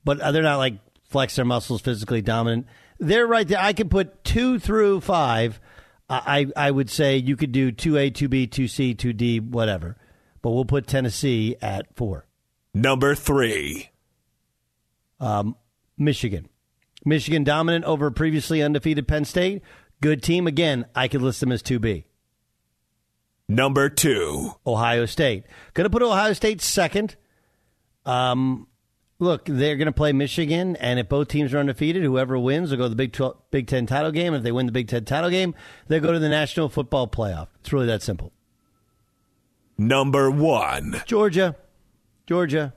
But 0.04 0.18
they're 0.34 0.44
not 0.44 0.58
like 0.58 0.80
flex 1.06 1.38
their 1.38 1.46
muscles, 1.46 1.80
physically 1.80 2.22
dominant. 2.22 2.68
They're 3.00 3.26
right 3.26 3.48
there. 3.48 3.58
I 3.58 3.72
could 3.72 3.90
put 3.90 4.26
two 4.26 4.60
through 4.60 5.00
five. 5.00 5.62
I, 6.10 6.48
I 6.58 6.72
would 6.72 6.90
say 6.90 7.16
you 7.16 7.38
could 7.38 7.54
do 7.54 7.72
2A, 7.72 8.12
2B, 8.12 8.50
2C, 8.50 8.98
2D, 8.98 9.50
whatever. 9.50 9.96
But 10.42 10.52
we'll 10.52 10.66
put 10.66 10.88
Tennessee 10.88 11.56
at 11.62 11.96
four. 11.96 12.28
Number 12.74 13.16
three. 13.16 13.92
Um, 15.22 15.56
Michigan. 15.98 16.50
Michigan 17.08 17.44
dominant 17.44 17.86
over 17.86 18.12
previously 18.12 18.62
undefeated 18.62 19.08
Penn 19.08 19.26
State. 19.26 19.64
Good 20.02 20.22
team. 20.22 20.46
Again, 20.46 20.86
I 20.94 21.08
could 21.08 21.22
list 21.22 21.40
them 21.40 21.52
as 21.52 21.64
2B. 21.64 22.04
Number 23.48 23.90
two. 23.90 24.52
Ohio 24.66 25.06
State. 25.06 25.46
Going 25.74 25.86
to 25.86 25.90
put 25.90 26.04
Ohio 26.04 26.34
State 26.34 26.62
second. 26.62 27.16
Um, 28.06 28.68
look, 29.20 29.46
they're 29.46 29.78
going 29.78 29.88
to 29.88 29.94
play 29.94 30.12
Michigan, 30.12 30.76
and 30.76 31.00
if 31.00 31.08
both 31.08 31.30
teams 31.30 31.54
are 31.54 31.60
undefeated, 31.60 32.04
whoever 32.04 32.38
wins 32.38 32.72
will 32.72 32.78
go 32.78 32.84
to 32.84 32.90
the 32.90 32.96
Big 32.96 33.14
12, 33.14 33.38
Big 33.52 33.68
Ten 33.68 33.86
title 33.86 34.12
game. 34.12 34.34
And 34.34 34.42
if 34.42 34.44
they 34.44 34.52
win 34.52 34.66
the 34.66 34.74
Big 34.74 34.90
Ten 34.90 35.06
title 35.06 35.30
game, 35.30 35.56
they'll 35.88 36.02
go 36.02 36.12
to 36.12 36.20
the 36.20 36.30
National 36.30 36.68
Football 36.68 37.08
Playoff. 37.08 37.48
It's 37.62 37.72
really 37.72 37.88
that 37.88 38.02
simple. 38.02 38.34
Number 39.78 40.30
one. 40.30 41.02
Georgia. 41.06 41.56
Georgia. 42.26 42.74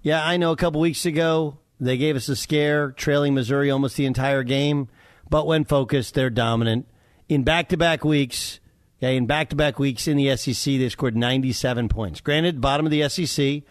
Yeah, 0.00 0.24
I 0.24 0.38
know 0.38 0.52
a 0.52 0.56
couple 0.56 0.80
weeks 0.80 1.04
ago 1.04 1.58
they 1.80 1.96
gave 1.96 2.16
us 2.16 2.28
a 2.28 2.36
scare, 2.36 2.90
trailing 2.92 3.34
Missouri 3.34 3.70
almost 3.70 3.96
the 3.96 4.06
entire 4.06 4.42
game. 4.42 4.88
But 5.28 5.46
when 5.46 5.64
focused, 5.64 6.14
they're 6.14 6.30
dominant. 6.30 6.86
In 7.28 7.42
back 7.42 7.68
to 7.70 7.76
back 7.76 8.04
weeks, 8.04 8.60
okay, 8.98 9.16
in 9.16 9.26
back 9.26 9.50
to 9.50 9.56
back 9.56 9.78
weeks 9.78 10.06
in 10.06 10.16
the 10.16 10.36
SEC, 10.36 10.74
they 10.74 10.88
scored 10.88 11.16
97 11.16 11.88
points. 11.88 12.20
Granted, 12.20 12.60
bottom 12.60 12.86
of 12.86 12.92
the 12.92 13.08
SEC, 13.08 13.62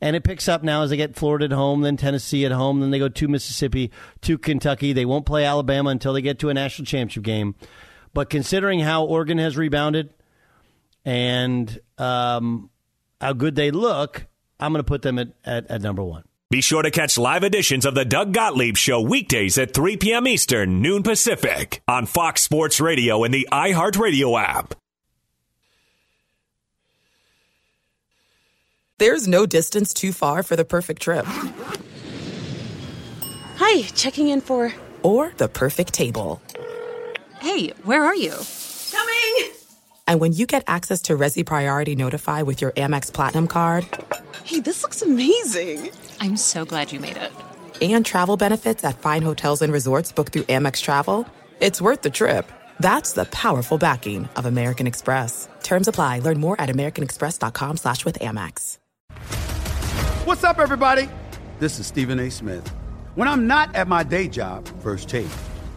and 0.00 0.16
it 0.16 0.24
picks 0.24 0.48
up 0.48 0.62
now 0.62 0.82
as 0.82 0.90
they 0.90 0.96
get 0.96 1.14
Florida 1.14 1.46
at 1.46 1.52
home, 1.52 1.82
then 1.82 1.96
Tennessee 1.96 2.44
at 2.44 2.52
home, 2.52 2.80
then 2.80 2.90
they 2.90 2.98
go 2.98 3.08
to 3.08 3.28
Mississippi, 3.28 3.90
to 4.22 4.36
Kentucky. 4.36 4.92
They 4.92 5.04
won't 5.04 5.24
play 5.24 5.44
Alabama 5.44 5.90
until 5.90 6.12
they 6.12 6.22
get 6.22 6.40
to 6.40 6.50
a 6.50 6.54
national 6.54 6.86
championship 6.86 7.22
game. 7.22 7.54
But 8.12 8.30
considering 8.30 8.80
how 8.80 9.04
Oregon 9.04 9.38
has 9.38 9.56
rebounded 9.56 10.10
and 11.04 11.80
um, 11.98 12.70
how 13.20 13.32
good 13.32 13.54
they 13.54 13.70
look, 13.70 14.26
I'm 14.58 14.72
going 14.72 14.80
to 14.80 14.88
put 14.88 15.02
them 15.02 15.18
at, 15.18 15.28
at, 15.44 15.70
at 15.70 15.82
number 15.82 16.02
one. 16.02 16.24
Be 16.50 16.60
sure 16.60 16.82
to 16.82 16.90
catch 16.90 17.18
live 17.18 17.42
editions 17.42 17.84
of 17.86 17.94
the 17.94 18.04
Doug 18.04 18.32
Gottlieb 18.32 18.76
Show 18.76 19.00
weekdays 19.00 19.58
at 19.58 19.74
3 19.74 19.96
p.m. 19.96 20.28
Eastern, 20.28 20.82
noon 20.82 21.02
Pacific, 21.02 21.82
on 21.88 22.06
Fox 22.06 22.42
Sports 22.42 22.80
Radio 22.80 23.24
and 23.24 23.32
the 23.34 23.48
iHeartRadio 23.50 24.40
app. 24.40 24.74
There's 28.98 29.26
no 29.26 29.46
distance 29.46 29.92
too 29.92 30.12
far 30.12 30.42
for 30.42 30.54
the 30.54 30.64
perfect 30.64 31.02
trip. 31.02 31.24
Hi, 33.56 33.82
checking 33.94 34.28
in 34.28 34.40
for. 34.40 34.72
Or 35.02 35.32
the 35.36 35.48
perfect 35.48 35.92
table. 35.92 36.40
Hey, 37.40 37.70
where 37.82 38.04
are 38.04 38.14
you? 38.14 38.34
Coming! 40.06 40.14
And 40.14 40.20
when 40.20 40.32
you 40.32 40.46
get 40.46 40.64
access 40.66 41.02
to 41.02 41.16
Resy 41.16 41.44
Priority 41.44 41.96
Notify 41.96 42.42
with 42.42 42.60
your 42.60 42.72
Amex 42.72 43.12
Platinum 43.12 43.48
card. 43.48 43.86
Hey, 44.44 44.60
this 44.60 44.82
looks 44.82 45.02
amazing! 45.02 45.90
I'm 46.20 46.36
so 46.36 46.64
glad 46.64 46.92
you 46.92 47.00
made 47.00 47.16
it. 47.16 47.32
And 47.82 48.06
travel 48.06 48.36
benefits 48.36 48.84
at 48.84 48.98
fine 48.98 49.22
hotels 49.22 49.62
and 49.62 49.72
resorts 49.72 50.12
booked 50.12 50.32
through 50.32 50.44
Amex 50.44 50.80
Travel. 50.80 51.26
It's 51.60 51.80
worth 51.80 52.02
the 52.02 52.10
trip. 52.10 52.50
That's 52.80 53.12
the 53.12 53.24
powerful 53.26 53.78
backing 53.78 54.28
of 54.36 54.46
American 54.46 54.86
Express. 54.86 55.48
Terms 55.62 55.88
apply. 55.88 56.20
Learn 56.20 56.40
more 56.40 56.60
at 56.60 56.68
americanexpress.com 56.68 57.76
slash 57.76 58.04
with 58.04 58.18
Amex. 58.20 58.78
What's 60.26 60.44
up, 60.44 60.58
everybody? 60.58 61.08
This 61.58 61.78
is 61.78 61.86
Stephen 61.86 62.18
A. 62.18 62.30
Smith. 62.30 62.68
When 63.14 63.28
I'm 63.28 63.46
not 63.46 63.74
at 63.76 63.86
my 63.88 64.02
day 64.02 64.26
job, 64.28 64.66
First 64.82 65.08
Take, 65.08 65.28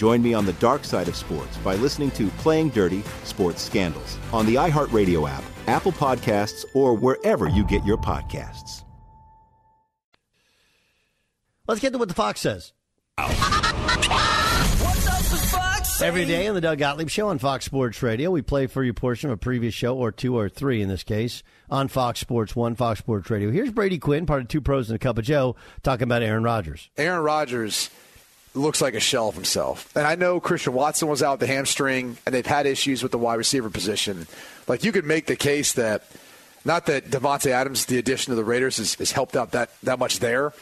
Join 0.00 0.22
me 0.22 0.32
on 0.32 0.46
the 0.46 0.54
dark 0.54 0.86
side 0.86 1.08
of 1.08 1.14
sports 1.14 1.58
by 1.58 1.74
listening 1.74 2.10
to 2.12 2.28
Playing 2.38 2.70
Dirty 2.70 3.02
Sports 3.24 3.60
Scandals 3.60 4.16
on 4.32 4.46
the 4.46 4.54
iHeartRadio 4.54 5.28
app, 5.28 5.44
Apple 5.66 5.92
Podcasts, 5.92 6.64
or 6.72 6.94
wherever 6.94 7.50
you 7.50 7.66
get 7.66 7.84
your 7.84 7.98
podcasts. 7.98 8.82
Let's 11.68 11.82
get 11.82 11.92
to 11.92 11.98
what 11.98 12.08
the 12.08 12.14
Fox 12.14 12.40
says. 12.40 12.72
Every 16.02 16.24
day 16.24 16.46
on 16.46 16.54
the 16.54 16.62
Doug 16.62 16.78
Gottlieb 16.78 17.10
Show 17.10 17.28
on 17.28 17.38
Fox 17.38 17.66
Sports 17.66 18.02
Radio, 18.02 18.30
we 18.30 18.40
play 18.40 18.68
for 18.68 18.82
you 18.82 18.92
a 18.92 18.94
portion 18.94 19.28
of 19.28 19.34
a 19.34 19.36
previous 19.36 19.74
show, 19.74 19.98
or 19.98 20.10
two 20.10 20.34
or 20.34 20.48
three 20.48 20.80
in 20.80 20.88
this 20.88 21.04
case, 21.04 21.42
on 21.68 21.88
Fox 21.88 22.20
Sports 22.20 22.56
1, 22.56 22.74
Fox 22.74 23.00
Sports 23.00 23.28
Radio. 23.28 23.50
Here's 23.50 23.70
Brady 23.70 23.98
Quinn, 23.98 24.24
part 24.24 24.40
of 24.40 24.48
Two 24.48 24.62
Pros 24.62 24.88
and 24.88 24.96
a 24.96 24.98
Cup 24.98 25.18
of 25.18 25.26
Joe, 25.26 25.56
talking 25.82 26.04
about 26.04 26.22
Aaron 26.22 26.42
Rodgers. 26.42 26.88
Aaron 26.96 27.22
Rodgers 27.22 27.90
looks 28.54 28.80
like 28.80 28.94
a 28.94 29.00
shell 29.00 29.28
of 29.28 29.34
himself. 29.34 29.94
And 29.96 30.06
I 30.06 30.14
know 30.14 30.40
Christian 30.40 30.72
Watson 30.72 31.08
was 31.08 31.22
out 31.22 31.32
with 31.32 31.48
the 31.48 31.54
hamstring, 31.54 32.18
and 32.26 32.34
they've 32.34 32.44
had 32.44 32.66
issues 32.66 33.02
with 33.02 33.12
the 33.12 33.18
wide 33.18 33.34
receiver 33.34 33.70
position. 33.70 34.26
Like, 34.66 34.84
you 34.84 34.92
could 34.92 35.04
make 35.04 35.26
the 35.26 35.36
case 35.36 35.72
that 35.74 36.04
not 36.64 36.86
that 36.86 37.06
Davante 37.06 37.50
Adams, 37.50 37.86
the 37.86 37.98
addition 37.98 38.32
of 38.32 38.36
the 38.36 38.44
Raiders, 38.44 38.76
has, 38.78 38.94
has 38.94 39.12
helped 39.12 39.36
out 39.36 39.52
that, 39.52 39.70
that 39.82 39.98
much 39.98 40.18
there, 40.18 40.52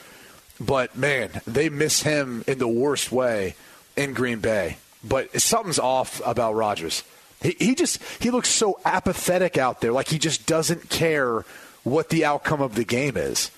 but 0.61 0.97
man, 0.97 1.31
they 1.47 1.69
miss 1.69 2.03
him 2.03 2.45
in 2.47 2.59
the 2.59 2.69
worst 2.69 3.13
way 3.13 3.55
in 3.97 4.13
Green 4.13 4.41
Bay. 4.41 4.79
But 5.05 5.41
something's 5.41 5.79
off 5.79 6.21
about 6.27 6.55
Rodgers. 6.55 7.05
He, 7.41 7.55
he 7.59 7.75
just 7.75 8.03
he 8.21 8.31
looks 8.31 8.49
so 8.49 8.81
apathetic 8.85 9.57
out 9.57 9.81
there, 9.81 9.93
like 9.93 10.09
he 10.09 10.19
just 10.19 10.47
doesn't 10.47 10.91
care 10.91 11.45
what 11.85 12.11
the 12.11 12.25
outcome 12.25 12.61
of 12.61 12.75
the 12.75 12.85
game 12.85 13.17
is. 13.17 13.51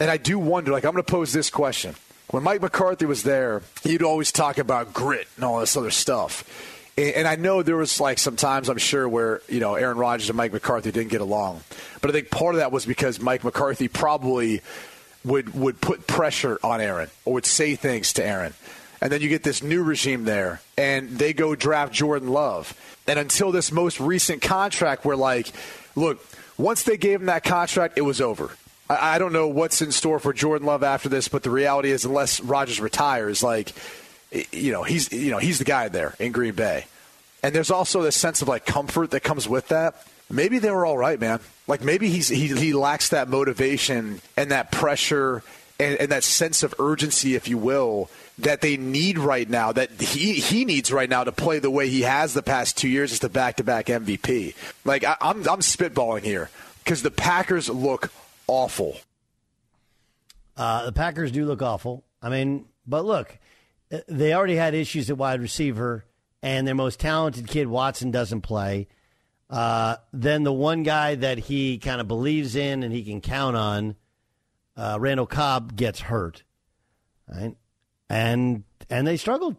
And 0.00 0.10
I 0.10 0.16
do 0.16 0.38
wonder, 0.38 0.72
like 0.72 0.84
I'm 0.84 0.92
going 0.92 1.04
to 1.04 1.10
pose 1.10 1.32
this 1.32 1.50
question: 1.50 1.94
When 2.30 2.42
Mike 2.42 2.60
McCarthy 2.60 3.06
was 3.06 3.22
there, 3.22 3.62
he'd 3.82 4.02
always 4.02 4.32
talk 4.32 4.58
about 4.58 4.92
grit 4.92 5.26
and 5.36 5.44
all 5.44 5.60
this 5.60 5.76
other 5.76 5.90
stuff. 5.90 6.44
And, 6.98 7.28
I 7.28 7.36
know 7.36 7.62
there 7.62 7.76
was 7.76 8.00
like 8.00 8.18
some 8.18 8.34
times 8.34 8.68
I'm 8.68 8.76
sure 8.78 9.08
where 9.08 9.40
you 9.48 9.60
know 9.60 9.76
Aaron 9.76 9.98
Rodgers 9.98 10.28
and 10.28 10.36
Mike 10.36 10.52
McCarthy 10.52 10.90
didn't 10.90 11.10
get 11.10 11.20
along, 11.20 11.60
but 12.00 12.10
I 12.10 12.12
think 12.12 12.28
part 12.28 12.56
of 12.56 12.58
that 12.58 12.72
was 12.72 12.84
because 12.84 13.20
Mike 13.20 13.44
McCarthy 13.44 13.86
probably 13.86 14.62
would 15.24 15.54
would 15.54 15.80
put 15.80 16.08
pressure 16.08 16.58
on 16.64 16.80
Aaron 16.80 17.08
or 17.24 17.34
would 17.34 17.46
say 17.46 17.76
things 17.76 18.12
to 18.14 18.26
Aaron. 18.26 18.52
And 19.00 19.12
then 19.12 19.20
you 19.20 19.28
get 19.28 19.44
this 19.44 19.62
new 19.62 19.84
regime 19.84 20.24
there, 20.24 20.60
and 20.76 21.10
they 21.10 21.32
go 21.32 21.54
draft 21.54 21.92
Jordan 21.92 22.30
Love. 22.30 22.74
And 23.06 23.16
until 23.16 23.52
this 23.52 23.70
most 23.70 24.00
recent 24.00 24.42
contract, 24.42 25.04
we're 25.04 25.14
like, 25.14 25.52
look, 25.94 26.20
once 26.58 26.82
they 26.82 26.96
gave 26.96 27.20
him 27.20 27.26
that 27.26 27.44
contract, 27.44 27.96
it 27.96 28.02
was 28.02 28.20
over. 28.20 28.50
I, 28.90 29.18
don't 29.18 29.32
know 29.32 29.48
what's 29.48 29.82
in 29.82 29.92
store 29.92 30.18
for 30.18 30.32
Jordan 30.32 30.66
Love 30.66 30.82
after 30.82 31.08
this, 31.08 31.28
but 31.28 31.42
the 31.42 31.50
reality 31.50 31.90
is, 31.90 32.04
unless 32.04 32.40
Rodgers 32.40 32.80
retires, 32.80 33.42
like, 33.42 33.72
you 34.52 34.72
know, 34.72 34.82
he's 34.82 35.12
you 35.12 35.30
know 35.30 35.38
he's 35.38 35.58
the 35.58 35.64
guy 35.64 35.88
there 35.88 36.14
in 36.18 36.32
Green 36.32 36.54
Bay. 36.54 36.86
And 37.42 37.54
there's 37.54 37.70
also 37.70 38.02
this 38.02 38.16
sense 38.16 38.42
of 38.42 38.48
like 38.48 38.66
comfort 38.66 39.10
that 39.12 39.20
comes 39.20 39.48
with 39.48 39.68
that. 39.68 40.06
Maybe 40.30 40.58
they 40.58 40.70
were 40.70 40.84
all 40.84 40.98
right, 40.98 41.18
man. 41.18 41.40
Like 41.66 41.82
maybe 41.82 42.08
he's 42.08 42.28
he, 42.28 42.48
he 42.48 42.72
lacks 42.72 43.10
that 43.10 43.28
motivation 43.28 44.20
and 44.36 44.50
that 44.50 44.70
pressure 44.72 45.42
and, 45.80 45.96
and 45.98 46.10
that 46.10 46.24
sense 46.24 46.62
of 46.62 46.74
urgency, 46.78 47.34
if 47.34 47.48
you 47.48 47.56
will, 47.56 48.10
that 48.38 48.60
they 48.60 48.76
need 48.76 49.18
right 49.18 49.48
now, 49.48 49.72
that 49.72 49.90
he, 50.00 50.34
he 50.34 50.64
needs 50.64 50.92
right 50.92 51.08
now 51.08 51.24
to 51.24 51.32
play 51.32 51.58
the 51.58 51.70
way 51.70 51.88
he 51.88 52.02
has 52.02 52.34
the 52.34 52.42
past 52.42 52.76
two 52.76 52.88
years 52.88 53.12
as 53.12 53.20
the 53.20 53.28
back 53.28 53.56
to 53.56 53.64
back 53.64 53.86
MVP. 53.86 54.54
Like, 54.84 55.04
I, 55.04 55.16
I'm, 55.20 55.38
I'm 55.48 55.60
spitballing 55.60 56.22
here 56.22 56.50
because 56.84 57.02
the 57.02 57.10
Packers 57.10 57.68
look 57.68 58.10
awful. 58.48 58.96
Uh, 60.56 60.86
the 60.86 60.92
Packers 60.92 61.30
do 61.30 61.44
look 61.44 61.62
awful. 61.62 62.04
I 62.20 62.28
mean, 62.28 62.66
but 62.86 63.04
look, 63.04 63.38
they 64.08 64.34
already 64.34 64.56
had 64.56 64.74
issues 64.74 65.08
at 65.08 65.16
wide 65.16 65.40
receiver, 65.40 66.04
and 66.42 66.66
their 66.66 66.74
most 66.74 66.98
talented 66.98 67.46
kid, 67.46 67.68
Watson, 67.68 68.10
doesn't 68.10 68.40
play. 68.40 68.88
Uh, 69.48 69.96
then 70.12 70.42
the 70.42 70.52
one 70.52 70.82
guy 70.82 71.14
that 71.14 71.38
he 71.38 71.78
kind 71.78 72.00
of 72.00 72.08
believes 72.08 72.56
in 72.56 72.82
and 72.82 72.92
he 72.92 73.04
can 73.04 73.20
count 73.20 73.56
on, 73.56 73.94
uh, 74.76 74.98
Randall 75.00 75.26
Cobb, 75.26 75.76
gets 75.76 76.00
hurt. 76.00 76.42
Right? 77.28 77.54
and 78.08 78.64
and 78.90 79.06
they 79.06 79.16
struggled. 79.16 79.56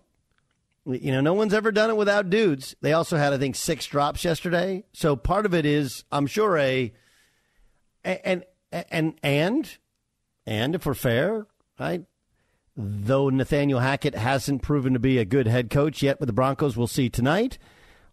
You 0.86 1.12
know, 1.12 1.22
no 1.22 1.34
one's 1.34 1.54
ever 1.54 1.72
done 1.72 1.90
it 1.90 1.98
without 1.98 2.30
dudes. 2.30 2.76
They 2.82 2.94
also 2.94 3.18
had, 3.18 3.32
I 3.32 3.38
think, 3.38 3.56
six 3.56 3.86
drops 3.86 4.24
yesterday. 4.24 4.86
So 4.92 5.16
part 5.16 5.46
of 5.46 5.54
it 5.54 5.66
is, 5.66 6.04
I'm 6.12 6.26
sure, 6.26 6.58
a 6.58 6.92
and 8.04 8.44
and 8.72 9.16
and 9.24 9.78
and 10.46 10.76
if 10.76 10.86
we're 10.86 10.94
fair, 10.94 11.48
right? 11.80 12.04
Though 12.76 13.30
Nathaniel 13.30 13.80
Hackett 13.80 14.16
hasn't 14.16 14.62
proven 14.62 14.94
to 14.94 15.00
be 15.00 15.18
a 15.18 15.26
good 15.26 15.48
head 15.48 15.70
coach 15.70 16.02
yet 16.02 16.20
with 16.20 16.28
the 16.28 16.34
Broncos, 16.34 16.78
we'll 16.78 16.88
see 16.88 17.10
tonight. 17.10 17.58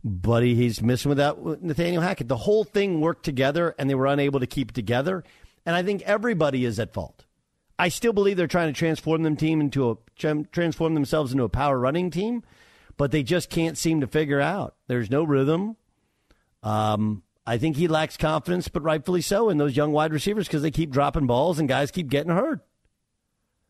But 0.03 0.43
he's 0.43 0.83
missing 0.83 1.09
without 1.09 1.63
Nathaniel 1.63 2.03
Hackett. 2.03 2.29
The 2.29 2.37
whole 2.37 2.65
thing 2.65 3.01
worked 3.01 3.25
together, 3.25 3.75
and 3.79 3.89
they 3.89 3.95
were 3.95 4.07
unable 4.07 4.41
to 4.41 4.47
keep 4.47 4.71
it 4.71 4.75
together. 4.75 5.25
And 5.65 5.75
I 5.75 5.83
think 5.83 6.03
everybody 6.03 6.65
is 6.65 6.79
at 6.79 6.93
fault. 6.93 7.25
I 7.79 7.89
still 7.89 8.13
believe 8.13 8.37
they're 8.37 8.47
trying 8.47 8.73
to 8.73 8.79
transform 8.79 9.23
them 9.23 9.37
team 9.37 9.61
into 9.61 9.91
a 9.91 9.97
transform 10.53 10.95
themselves 10.95 11.33
into 11.33 11.45
a 11.45 11.49
power 11.49 11.79
running 11.79 12.11
team, 12.11 12.43
but 12.97 13.11
they 13.11 13.23
just 13.23 13.51
can't 13.51 13.77
seem 13.77 14.01
to 14.01 14.07
figure 14.07 14.41
out. 14.41 14.77
There's 14.87 15.11
no 15.11 15.25
rhythm. 15.25 15.77
Um, 16.63 17.23
I 17.47 17.59
think 17.59 17.77
he 17.77 17.87
lacks 17.87 18.17
confidence, 18.17 18.69
but 18.69 18.83
rightfully 18.83 19.21
so 19.21 19.49
in 19.49 19.59
those 19.59 19.77
young 19.77 19.93
wide 19.93 20.13
receivers 20.13 20.49
because 20.49 20.63
they 20.63 20.71
keep 20.71 20.91
dropping 20.91 21.27
balls 21.27 21.59
and 21.59 21.69
guys 21.69 21.91
keep 21.91 22.09
getting 22.09 22.33
hurt. 22.33 22.61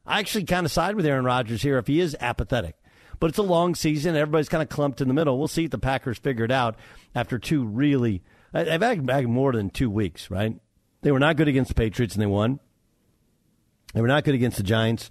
I 0.06 0.20
actually 0.20 0.44
kind 0.44 0.64
of 0.64 0.72
side 0.72 0.94
with 0.94 1.04
Aaron 1.04 1.24
Rodgers 1.24 1.62
here 1.62 1.76
if 1.78 1.86
he 1.86 2.00
is 2.00 2.16
apathetic. 2.20 2.76
But 3.18 3.28
it's 3.28 3.38
a 3.38 3.42
long 3.42 3.74
season. 3.74 4.14
Everybody's 4.14 4.48
kind 4.48 4.62
of 4.62 4.68
clumped 4.68 5.00
in 5.00 5.08
the 5.08 5.14
middle. 5.14 5.38
We'll 5.38 5.48
see 5.48 5.64
if 5.64 5.70
the 5.70 5.78
Packers 5.78 6.18
figure 6.18 6.44
it 6.44 6.50
out 6.50 6.76
after 7.14 7.38
two 7.38 7.64
really. 7.64 8.22
They've 8.52 8.80
had 8.80 9.04
back 9.04 9.26
more 9.26 9.52
than 9.52 9.70
two 9.70 9.90
weeks, 9.90 10.30
right? 10.30 10.58
They 11.02 11.12
were 11.12 11.18
not 11.18 11.36
good 11.36 11.48
against 11.48 11.68
the 11.68 11.74
Patriots 11.74 12.14
and 12.14 12.22
they 12.22 12.26
won. 12.26 12.60
They 13.94 14.00
were 14.00 14.08
not 14.08 14.24
good 14.24 14.34
against 14.34 14.58
the 14.58 14.62
Giants, 14.62 15.08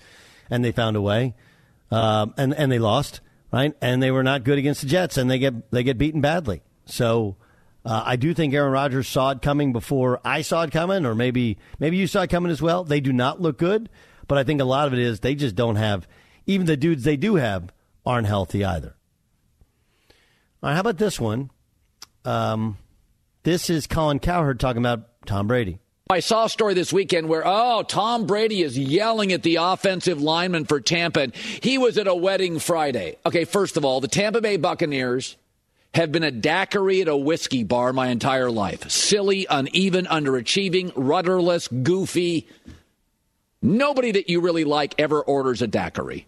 and 0.49 0.63
they 0.63 0.71
found 0.71 0.95
a 0.95 1.01
way, 1.01 1.33
um, 1.89 2.35
and 2.37 2.53
and 2.53 2.71
they 2.71 2.77
lost, 2.77 3.19
right? 3.51 3.73
And 3.81 4.03
they 4.03 4.11
were 4.11 4.21
not 4.21 4.43
good 4.43 4.59
against 4.59 4.81
the 4.81 4.87
Jets, 4.87 5.17
and 5.17 5.29
they 5.29 5.39
get 5.39 5.71
they 5.71 5.83
get 5.83 5.97
beaten 5.97 6.21
badly. 6.21 6.61
So. 6.85 7.37
Uh, 7.85 8.01
I 8.03 8.15
do 8.15 8.33
think 8.33 8.53
Aaron 8.53 8.71
Rodgers 8.71 9.07
saw 9.07 9.29
it 9.29 9.43
coming 9.43 9.71
before 9.71 10.19
I 10.25 10.41
saw 10.41 10.63
it 10.63 10.71
coming, 10.71 11.05
or 11.05 11.13
maybe 11.13 11.59
maybe 11.77 11.97
you 11.97 12.07
saw 12.07 12.23
it 12.23 12.31
coming 12.31 12.51
as 12.51 12.61
well. 12.61 12.83
They 12.83 12.99
do 12.99 13.13
not 13.13 13.39
look 13.39 13.59
good, 13.59 13.89
but 14.27 14.39
I 14.39 14.43
think 14.43 14.59
a 14.59 14.65
lot 14.65 14.87
of 14.87 14.93
it 14.93 14.99
is 14.99 15.19
they 15.19 15.35
just 15.35 15.55
don't 15.55 15.75
have. 15.75 16.07
Even 16.47 16.65
the 16.65 16.77
dudes 16.77 17.03
they 17.03 17.17
do 17.17 17.35
have 17.35 17.71
aren't 18.05 18.27
healthy 18.27 18.65
either. 18.65 18.95
All 20.63 20.69
right, 20.69 20.73
how 20.73 20.79
about 20.79 20.97
this 20.97 21.19
one? 21.19 21.51
Um, 22.23 22.77
this 23.43 23.69
is 23.69 23.85
Colin 23.85 24.19
Cowherd 24.19 24.59
talking 24.59 24.81
about 24.81 25.25
Tom 25.27 25.47
Brady. 25.47 25.77
I 26.09 26.19
saw 26.19 26.45
a 26.45 26.49
story 26.49 26.75
this 26.75 26.93
weekend 26.93 27.29
where, 27.29 27.43
oh, 27.45 27.81
Tom 27.81 28.27
Brady 28.27 28.61
is 28.61 28.77
yelling 28.77 29.31
at 29.31 29.41
the 29.41 29.55
offensive 29.55 30.21
lineman 30.21 30.65
for 30.65 30.79
Tampa. 30.79 31.29
He 31.33 31.79
was 31.79 31.97
at 31.97 32.07
a 32.07 32.13
wedding 32.13 32.59
Friday. 32.59 33.17
Okay, 33.25 33.43
first 33.43 33.75
of 33.75 33.85
all, 33.85 34.01
the 34.01 34.07
Tampa 34.07 34.39
Bay 34.39 34.57
Buccaneers 34.57 35.35
have 35.95 36.11
been 36.11 36.23
a 36.23 36.31
daiquiri 36.31 37.01
at 37.01 37.07
a 37.07 37.15
whiskey 37.15 37.63
bar 37.63 37.93
my 37.93 38.07
entire 38.07 38.51
life. 38.51 38.91
Silly, 38.91 39.47
uneven, 39.49 40.05
underachieving, 40.05 40.91
rudderless, 40.95 41.69
goofy. 41.69 42.47
Nobody 43.61 44.11
that 44.11 44.29
you 44.29 44.41
really 44.41 44.65
like 44.65 44.93
ever 44.99 45.21
orders 45.21 45.61
a 45.61 45.67
daiquiri. 45.67 46.27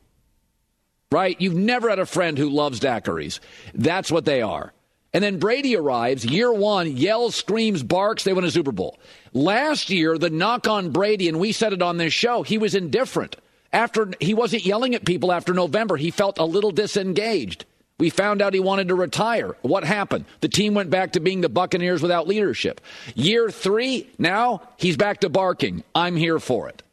Right? 1.12 1.40
You've 1.40 1.54
never 1.54 1.90
had 1.90 2.00
a 2.00 2.06
friend 2.06 2.38
who 2.38 2.50
loves 2.50 2.80
daiquiris. 2.80 3.40
That's 3.74 4.10
what 4.10 4.26
they 4.26 4.42
are. 4.42 4.74
And 5.14 5.24
then 5.24 5.40
Brady 5.40 5.76
arrives, 5.76 6.26
year 6.26 6.52
one, 6.52 6.96
yells, 6.96 7.36
screams, 7.36 7.84
barks, 7.84 8.24
they 8.24 8.34
win 8.34 8.46
a 8.46 8.52
Super 8.52 8.72
Bowl. 8.72 8.98
Last 9.34 9.90
year, 9.90 10.18
the 10.18 10.30
knock 10.30 10.68
on 10.68 10.92
Brady, 10.92 11.28
and 11.28 11.40
we 11.40 11.52
said 11.52 11.74
it 11.74 11.82
on 11.82 11.98
this 11.98 12.14
show, 12.14 12.44
he 12.44 12.58
was 12.58 12.76
indifferent. 12.76 13.36
After 13.74 14.12
he 14.20 14.34
wasn't 14.34 14.66
yelling 14.66 14.96
at 14.96 15.06
people 15.06 15.32
after 15.32 15.54
November, 15.54 15.98
he 15.98 16.12
felt 16.12 16.40
a 16.40 16.46
little 16.46 16.72
disengaged. 16.72 17.66
We 18.00 18.12
found 18.12 18.44
out 18.44 18.54
he 18.54 18.60
wanted 18.60 18.90
to 18.90 18.96
retire. 18.96 19.56
What 19.64 19.84
happened? 19.84 20.26
The 20.42 20.50
team 20.50 20.76
went 20.76 20.92
back 20.92 21.14
to 21.14 21.20
being 21.20 21.42
the 21.42 21.50
Buccaneers 21.50 22.02
without 22.02 22.28
leadership. 22.28 22.80
Year 23.16 23.50
three, 23.50 24.08
now 24.20 24.62
he's 24.78 24.98
back 24.98 25.22
to 25.22 25.30
barking. 25.30 25.84
I'm 25.96 26.16
here 26.16 26.40
for 26.40 26.70
it. 26.70 26.84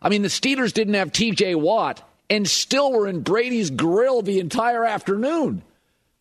I 0.00 0.08
mean, 0.08 0.22
the 0.22 0.28
Steelers 0.28 0.72
didn't 0.72 0.94
have 0.94 1.12
TJ 1.12 1.56
Watt 1.56 2.02
and 2.30 2.48
still 2.48 2.92
were 2.92 3.06
in 3.06 3.20
Brady's 3.20 3.70
grill 3.70 4.22
the 4.22 4.40
entire 4.40 4.84
afternoon. 4.86 5.62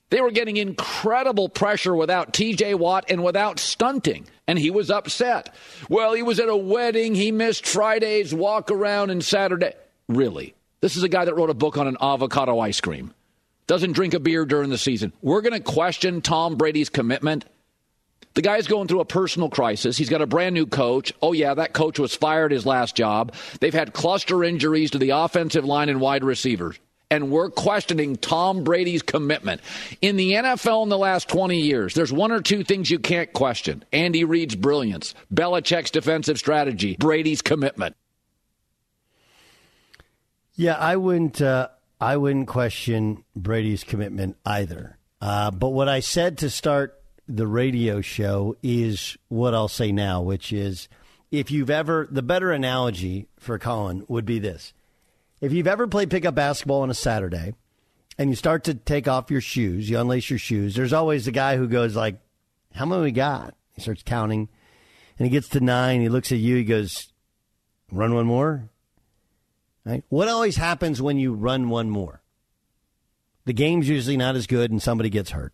They 0.10 0.22
were 0.22 0.32
getting 0.32 0.58
incredible 0.58 1.48
pressure 1.50 1.96
without 1.96 2.34
TJ 2.34 2.76
Watt 2.76 3.06
and 3.10 3.24
without 3.24 3.60
stunting, 3.60 4.28
and 4.48 4.60
he 4.60 4.70
was 4.70 4.92
upset. 4.92 5.56
Well, 5.90 6.14
he 6.14 6.22
was 6.22 6.40
at 6.40 6.50
a 6.50 6.56
wedding. 6.56 7.16
He 7.16 7.32
missed 7.32 7.66
Friday's 7.66 8.34
walk 8.34 8.70
around 8.70 9.10
and 9.10 9.24
Saturday. 9.24 9.74
Really? 10.08 10.54
This 10.82 10.98
is 10.98 11.04
a 11.04 11.10
guy 11.10 11.26
that 11.26 11.34
wrote 11.34 11.50
a 11.50 11.56
book 11.56 11.78
on 11.78 11.88
an 11.88 11.98
avocado 12.00 12.60
ice 12.60 12.82
cream 12.82 13.14
doesn't 13.68 13.94
drink 13.94 14.14
a 14.14 14.20
beer 14.20 14.46
during 14.46 14.70
the 14.70 14.78
season. 14.78 15.14
We're 15.22 15.42
going 15.42 15.54
to 15.54 15.60
question 15.60 16.22
Tom 16.22 16.56
Brady's 16.56 16.90
commitment. 16.90 17.46
The 18.34 18.42
guy's 18.42 18.68
going 18.68 18.88
through 18.88 19.02
a 19.02 19.06
personal 19.06 19.50
crisis. 19.50 19.96
He's 19.96 20.10
got 20.10 20.22
a 20.22 20.28
brand 20.28 20.56
new 20.56 20.66
coach. 20.66 21.14
Oh, 21.22 21.34
yeah, 21.34 21.54
that 21.54 21.74
coach 21.74 22.00
was 22.00 22.16
fired 22.16 22.52
his 22.52 22.66
last 22.66 22.96
job. 22.96 23.34
They've 23.60 23.74
had 23.74 23.94
cluster 23.94 24.44
injuries 24.44 24.92
to 24.92 24.98
the 24.98 25.12
offensive 25.12 25.66
line 25.66 25.90
and 25.90 26.02
wide 26.02 26.24
receivers. 26.24 26.80
And 27.12 27.30
we're 27.30 27.52
questioning 27.52 28.16
Tom 28.16 28.64
Brady's 28.64 29.04
commitment. 29.04 29.62
In 30.02 30.16
the 30.16 30.32
NFL 30.32 30.82
in 30.82 30.90
the 30.90 30.98
last 30.98 31.30
20 31.30 31.60
years, 31.60 31.94
there's 31.94 32.12
one 32.12 32.32
or 32.32 32.42
two 32.42 32.64
things 32.64 32.90
you 32.90 32.98
can't 32.98 33.32
question 33.34 33.84
Andy 33.94 34.24
Reid's 34.24 34.56
brilliance, 34.56 35.14
Belichick's 35.32 35.92
defensive 35.92 36.40
strategy, 36.40 36.96
Brady's 36.98 37.44
commitment. 37.44 37.96
Yeah, 40.56 40.76
I 40.76 40.96
wouldn't. 40.96 41.40
Uh, 41.40 41.68
I 42.04 42.18
wouldn't 42.18 42.48
question 42.50 43.24
Brady's 43.34 43.86
commitment 43.86 44.36
either. 44.46 44.98
Uh, 45.22 45.52
but 45.52 45.70
what 45.70 45.88
I 45.88 46.02
said 46.02 46.40
to 46.40 46.50
start 46.50 47.02
the 47.30 47.48
radio 47.48 48.02
show 48.02 48.58
is 48.62 49.18
what 49.30 49.54
I'll 49.54 49.70
say 49.70 49.94
now, 49.94 50.22
which 50.22 50.52
is 50.52 50.90
if 51.32 51.50
you've 51.50 51.70
ever, 51.70 52.06
the 52.12 52.22
better 52.22 52.52
analogy 52.52 53.30
for 53.40 53.58
Colin 53.58 54.04
would 54.10 54.26
be 54.26 54.38
this. 54.38 54.74
If 55.40 55.54
you've 55.54 55.66
ever 55.66 55.88
played 55.88 56.10
pickup 56.10 56.36
basketball 56.36 56.82
on 56.82 56.90
a 56.90 56.94
Saturday 56.94 57.54
and 58.18 58.30
you 58.30 58.36
start 58.36 58.66
to 58.66 58.74
take 58.74 59.08
off 59.08 59.32
your 59.32 59.40
shoes, 59.40 59.90
you 59.90 59.96
unlace 59.96 60.30
your 60.30 60.40
shoes, 60.40 60.76
there's 60.76 60.92
always 60.92 61.24
the 61.24 61.32
guy 61.32 61.56
who 61.56 61.70
goes 61.70 61.96
like, 61.96 62.20
how 62.74 62.86
many 62.86 63.02
we 63.02 63.12
got? 63.12 63.56
He 63.76 63.82
starts 63.82 64.04
counting 64.04 64.50
and 65.18 65.26
he 65.26 65.32
gets 65.32 65.48
to 65.50 65.62
nine. 65.62 66.02
He 66.02 66.10
looks 66.10 66.34
at 66.34 66.38
you. 66.40 66.58
He 66.58 66.66
goes, 66.66 67.14
run 67.94 68.14
one 68.14 68.26
more. 68.26 68.70
Right? 69.86 70.04
What 70.10 70.28
always 70.28 70.56
happens 70.56 71.02
when 71.02 71.18
you 71.18 71.34
run 71.34 71.70
one 71.70 71.90
more? 71.90 72.22
The 73.46 73.54
game's 73.54 73.90
usually 73.90 74.18
not 74.18 74.36
as 74.36 74.48
good 74.48 74.72
and 74.72 74.82
somebody 74.82 75.10
gets 75.10 75.32
hurt. 75.32 75.54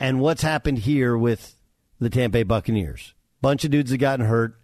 And 0.00 0.20
what's 0.20 0.42
happened 0.42 0.78
here 0.78 1.16
with 1.16 1.54
the 2.00 2.10
Tampa 2.10 2.38
Bay 2.38 2.42
Buccaneers? 2.42 3.14
Bunch 3.40 3.64
of 3.64 3.70
dudes 3.70 3.90
have 3.90 4.00
gotten 4.00 4.26
hurt. 4.26 4.56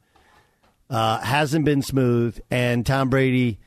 Uh, 0.88 1.20
hasn't 1.20 1.64
been 1.64 1.82
smooth, 1.82 2.38
and 2.48 2.86
Tom 2.86 3.10
Brady 3.10 3.58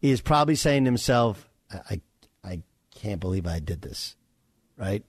is 0.00 0.20
probably 0.20 0.54
saying 0.54 0.84
to 0.84 0.88
himself, 0.88 1.48
I, 1.72 2.00
I 2.44 2.62
can't 2.94 3.20
believe 3.20 3.48
I 3.48 3.58
did 3.58 3.82
this. 3.82 4.14
Right? 4.76 5.04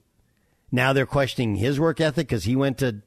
Now 0.72 0.92
they're 0.92 1.06
questioning 1.06 1.54
his 1.54 1.78
work 1.78 2.00
ethic 2.00 2.26
because 2.26 2.44
he 2.44 2.56
went 2.56 2.78
to 2.78 3.02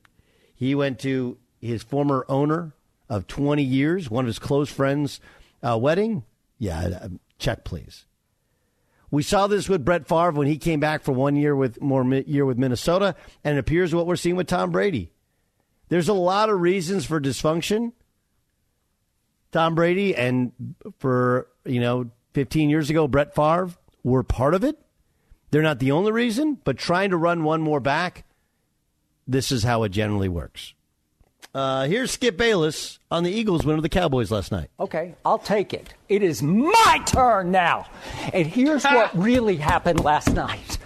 he 0.56 0.76
went 0.76 1.00
to 1.00 1.38
his 1.60 1.84
former 1.84 2.26
owner 2.30 2.74
of 3.10 3.28
20 3.28 3.62
years, 3.64 4.10
one 4.10 4.24
of 4.24 4.28
his 4.28 4.40
close 4.40 4.72
friends 4.72 5.20
uh, 5.66 5.78
wedding? 5.78 6.24
Yeah, 6.60 7.00
uh, 7.02 7.08
check 7.38 7.64
please. 7.64 8.06
We 9.12 9.22
saw 9.22 9.46
this 9.48 9.70
with 9.70 9.86
Brett 9.86 10.08
Favre 10.08 10.32
when 10.32 10.48
he 10.48 10.58
came 10.58 10.80
back 10.80 11.04
for 11.04 11.12
one 11.12 11.36
year 11.36 11.56
with 11.56 11.80
more 11.82 12.04
year 12.04 12.46
with 12.46 12.58
Minnesota, 12.58 13.16
and 13.44 13.58
it 13.58 13.60
appears 13.60 13.94
what 13.94 14.08
we're 14.08 14.16
seeing 14.16 14.36
with 14.36 14.48
Tom 14.48 14.72
Brady. 14.72 15.12
There's 15.90 16.10
a 16.10 16.14
lot 16.14 16.50
of 16.50 16.60
reasons 16.60 17.06
for 17.06 17.22
dysfunction. 17.22 17.94
Tom 19.52 19.76
Brady 19.76 20.16
and 20.16 20.52
for 20.98 21.48
you 21.64 21.80
know 21.80 22.10
15 22.34 22.70
years 22.70 22.90
ago 22.90 23.08
Brett 23.08 23.36
Favre 23.36 23.70
were 24.04 24.24
part 24.24 24.56
of 24.56 24.64
it. 24.64 24.80
They're 25.52 25.62
not 25.62 25.78
the 25.78 25.92
only 25.92 26.12
reason, 26.12 26.58
but 26.64 26.80
trying 26.80 27.12
to 27.12 27.18
run 27.18 27.44
one 27.44 27.62
more 27.62 27.80
back, 27.80 28.26
this 29.28 29.52
is 29.52 29.62
how 29.62 29.84
it 29.84 29.90
generally 29.90 30.28
works. 30.28 30.74
Uh, 31.54 31.86
here's 31.86 32.10
Skip 32.10 32.36
Bayless 32.36 32.98
on 33.12 33.24
the 33.24 33.30
Eagles 33.32 33.64
win 33.64 33.76
of 33.76 33.84
the 33.84 33.90
Cowboys 33.90 34.32
last 34.32 34.52
night. 34.52 34.72
Okay, 34.80 35.14
I'll 35.24 35.38
take 35.38 35.72
it. 35.72 35.94
It 36.10 36.24
is 36.24 36.42
my 36.42 37.00
turn 37.06 37.52
now. 37.52 37.86
And 38.34 38.48
here's 38.48 38.84
what 38.84 39.16
really 39.18 39.58
happened 39.58 40.04
last 40.04 40.34
night. 40.34 40.80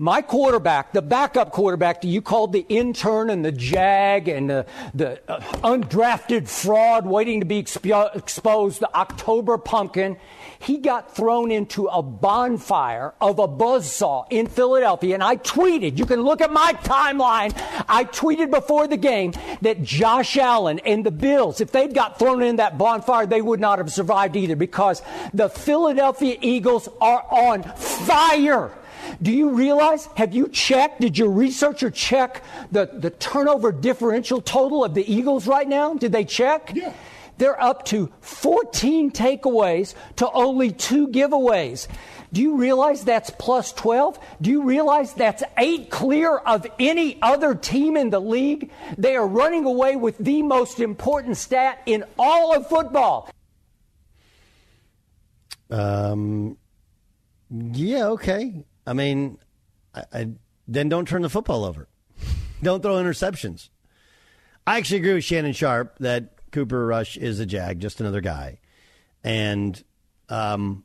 My 0.00 0.22
quarterback, 0.22 0.92
the 0.92 1.02
backup 1.02 1.50
quarterback 1.50 2.02
that 2.02 2.06
you 2.06 2.22
called 2.22 2.52
the 2.52 2.64
intern 2.68 3.30
and 3.30 3.44
the 3.44 3.50
jag 3.50 4.28
and 4.28 4.48
the, 4.48 4.64
the 4.94 5.20
uh, 5.28 5.40
undrafted 5.64 6.48
fraud 6.48 7.04
waiting 7.04 7.40
to 7.40 7.46
be 7.46 7.60
expo- 7.60 8.14
exposed, 8.14 8.78
the 8.78 8.94
October 8.94 9.58
pumpkin, 9.58 10.16
he 10.60 10.78
got 10.78 11.16
thrown 11.16 11.50
into 11.50 11.86
a 11.86 12.00
bonfire 12.00 13.12
of 13.20 13.40
a 13.40 13.48
buzzsaw 13.48 14.24
in 14.30 14.46
Philadelphia. 14.46 15.14
And 15.14 15.24
I 15.24 15.36
tweeted, 15.36 15.98
you 15.98 16.06
can 16.06 16.22
look 16.22 16.40
at 16.40 16.52
my 16.52 16.74
timeline. 16.84 17.52
I 17.88 18.04
tweeted 18.04 18.52
before 18.52 18.86
the 18.86 18.96
game 18.96 19.32
that 19.62 19.82
Josh 19.82 20.36
Allen 20.36 20.78
and 20.86 21.04
the 21.04 21.10
Bills, 21.10 21.60
if 21.60 21.72
they'd 21.72 21.92
got 21.92 22.20
thrown 22.20 22.44
in 22.44 22.54
that 22.56 22.78
bonfire, 22.78 23.26
they 23.26 23.42
would 23.42 23.58
not 23.58 23.78
have 23.78 23.92
survived 23.92 24.36
either 24.36 24.54
because 24.54 25.02
the 25.34 25.48
Philadelphia 25.48 26.38
Eagles 26.40 26.88
are 27.00 27.26
on 27.32 27.64
fire. 27.64 28.70
Do 29.22 29.32
you 29.32 29.50
realize? 29.50 30.06
Have 30.16 30.34
you 30.34 30.48
checked? 30.48 31.00
Did 31.00 31.18
your 31.18 31.30
researcher 31.30 31.90
check 31.90 32.42
the, 32.70 32.86
the 32.86 33.10
turnover 33.10 33.72
differential 33.72 34.40
total 34.40 34.84
of 34.84 34.94
the 34.94 35.12
Eagles 35.12 35.46
right 35.46 35.68
now? 35.68 35.94
Did 35.94 36.12
they 36.12 36.24
check? 36.24 36.72
Yeah. 36.74 36.92
They're 37.38 37.60
up 37.60 37.84
to 37.86 38.10
14 38.20 39.12
takeaways 39.12 39.94
to 40.16 40.30
only 40.32 40.72
two 40.72 41.08
giveaways. 41.08 41.86
Do 42.32 42.42
you 42.42 42.56
realize 42.56 43.04
that's 43.04 43.30
plus 43.30 43.72
12? 43.72 44.18
Do 44.42 44.50
you 44.50 44.64
realize 44.64 45.14
that's 45.14 45.42
eight 45.56 45.88
clear 45.90 46.36
of 46.36 46.66
any 46.78 47.20
other 47.22 47.54
team 47.54 47.96
in 47.96 48.10
the 48.10 48.20
league? 48.20 48.70
They 48.98 49.16
are 49.16 49.26
running 49.26 49.64
away 49.64 49.96
with 49.96 50.18
the 50.18 50.42
most 50.42 50.80
important 50.80 51.36
stat 51.36 51.80
in 51.86 52.04
all 52.18 52.54
of 52.54 52.68
football. 52.68 53.30
Um, 55.70 56.58
yeah, 57.50 58.08
okay. 58.08 58.64
I 58.88 58.94
mean, 58.94 59.38
I, 59.94 60.04
I, 60.12 60.28
then 60.66 60.88
don't 60.88 61.06
turn 61.06 61.22
the 61.22 61.28
football 61.28 61.64
over. 61.64 61.88
don't 62.62 62.82
throw 62.82 62.94
interceptions. 62.94 63.68
I 64.66 64.78
actually 64.78 64.98
agree 64.98 65.14
with 65.14 65.24
Shannon 65.24 65.52
Sharpe 65.52 65.98
that 65.98 66.50
Cooper 66.52 66.86
Rush 66.86 67.16
is 67.16 67.38
a 67.38 67.46
jag, 67.46 67.80
just 67.80 68.00
another 68.00 68.20
guy. 68.20 68.60
And 69.22 69.82
um, 70.30 70.84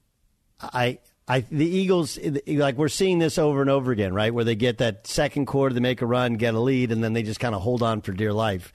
I, 0.62 1.00
I, 1.28 1.42
the 1.50 1.66
Eagles, 1.66 2.20
like 2.46 2.76
we're 2.76 2.90
seeing 2.90 3.20
this 3.20 3.38
over 3.38 3.62
and 3.62 3.70
over 3.70 3.92
again, 3.92 4.14
right? 4.14 4.34
Where 4.34 4.44
they 4.44 4.56
get 4.56 4.80
that 4.80 5.08
second 5.08 5.46
quarter, 5.46 5.74
they 5.74 5.82
make 5.82 6.02
a 6.02 6.06
run, 6.06 6.34
get 6.34 6.54
a 6.54 6.60
lead, 6.60 6.92
and 6.92 7.02
then 7.04 7.14
they 7.14 7.24
just 7.24 7.40
kind 7.40 7.56
of 7.56 7.62
hold 7.62 7.82
on 7.82 8.02
for 8.02 8.12
dear 8.12 8.34
life. 8.34 8.74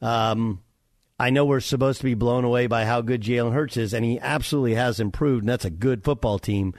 Um, 0.00 0.62
I 1.18 1.30
know 1.30 1.44
we're 1.44 1.60
supposed 1.60 1.98
to 1.98 2.04
be 2.04 2.14
blown 2.14 2.44
away 2.44 2.66
by 2.66 2.84
how 2.84 3.00
good 3.00 3.22
Jalen 3.22 3.54
Hurts 3.54 3.76
is, 3.76 3.94
and 3.94 4.04
he 4.04 4.20
absolutely 4.20 4.74
has 4.74 5.00
improved, 5.00 5.42
and 5.42 5.48
that's 5.48 5.64
a 5.64 5.70
good 5.70 6.04
football 6.04 6.38
team. 6.38 6.74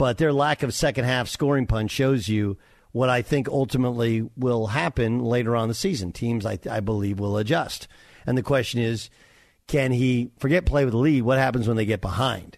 But 0.00 0.16
their 0.16 0.32
lack 0.32 0.62
of 0.62 0.72
second 0.72 1.04
half 1.04 1.28
scoring 1.28 1.66
punch 1.66 1.90
shows 1.90 2.26
you 2.26 2.56
what 2.90 3.10
I 3.10 3.20
think 3.20 3.50
ultimately 3.50 4.26
will 4.34 4.68
happen 4.68 5.22
later 5.22 5.54
on 5.54 5.68
the 5.68 5.74
season. 5.74 6.10
Teams, 6.10 6.46
I, 6.46 6.58
I 6.70 6.80
believe, 6.80 7.20
will 7.20 7.36
adjust. 7.36 7.86
And 8.24 8.38
the 8.38 8.42
question 8.42 8.80
is, 8.80 9.10
can 9.66 9.92
he 9.92 10.30
forget 10.38 10.64
play 10.64 10.86
with 10.86 10.92
the 10.92 10.98
lead? 10.98 11.20
What 11.20 11.36
happens 11.36 11.68
when 11.68 11.76
they 11.76 11.84
get 11.84 12.00
behind? 12.00 12.56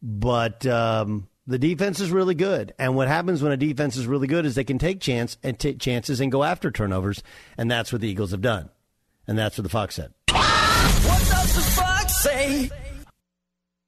But 0.00 0.64
um, 0.64 1.28
the 1.46 1.58
defense 1.58 2.00
is 2.00 2.10
really 2.10 2.34
good, 2.34 2.72
and 2.78 2.96
what 2.96 3.08
happens 3.08 3.42
when 3.42 3.52
a 3.52 3.58
defense 3.58 3.98
is 3.98 4.06
really 4.06 4.26
good 4.26 4.46
is 4.46 4.54
they 4.54 4.64
can 4.64 4.78
take 4.78 5.00
chance 5.00 5.36
and 5.42 5.58
take 5.58 5.80
chances 5.80 6.18
and 6.18 6.32
go 6.32 6.44
after 6.44 6.70
turnovers, 6.70 7.22
and 7.58 7.70
that's 7.70 7.92
what 7.92 8.00
the 8.00 8.08
Eagles 8.08 8.30
have 8.30 8.40
done, 8.40 8.70
and 9.26 9.36
that's 9.36 9.58
what 9.58 9.64
the 9.64 9.68
Fox 9.68 9.96
said. 9.96 10.14
What 10.30 11.28
does 11.28 11.54
the 11.54 11.60
Fox 11.60 12.22
say? 12.22 12.70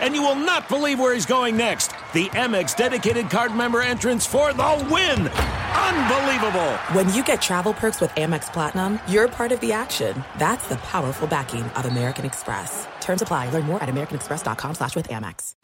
And 0.00 0.14
you 0.14 0.22
will 0.22 0.34
not 0.34 0.68
believe 0.68 0.98
where 0.98 1.14
he's 1.14 1.26
going 1.26 1.56
next. 1.56 1.88
The 2.12 2.28
Amex 2.30 2.76
dedicated 2.76 3.30
card 3.30 3.54
member 3.54 3.80
entrance 3.82 4.26
for 4.26 4.52
the 4.52 4.88
win! 4.90 5.28
Unbelievable! 5.28 6.72
When 6.92 7.12
you 7.12 7.24
get 7.24 7.40
travel 7.40 7.74
perks 7.74 8.00
with 8.00 8.10
Amex 8.12 8.52
Platinum, 8.52 8.98
you're 9.08 9.28
part 9.28 9.52
of 9.52 9.60
the 9.60 9.72
action. 9.72 10.24
That's 10.38 10.66
the 10.68 10.76
powerful 10.76 11.28
backing 11.28 11.62
of 11.62 11.86
American 11.86 12.24
Express. 12.24 12.86
Terms 13.00 13.22
apply. 13.22 13.50
Learn 13.50 13.64
more 13.64 13.82
at 13.82 13.88
americanexpress.com 13.88 14.74
slash 14.74 14.96
with 14.96 15.08
Amex. 15.08 15.54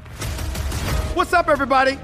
What's 1.15 1.33
up, 1.33 1.49
everybody? 1.49 1.99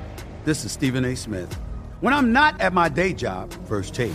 This 0.45 0.65
is 0.65 0.73
Stephen 0.73 1.05
A. 1.05 1.15
Smith. 1.15 1.53
When 2.01 2.13
I'm 2.13 2.33
not 2.33 2.61
at 2.61 2.73
my 2.73 2.89
day 2.89 3.13
job, 3.13 3.53
First 3.67 3.95
Take, 3.95 4.13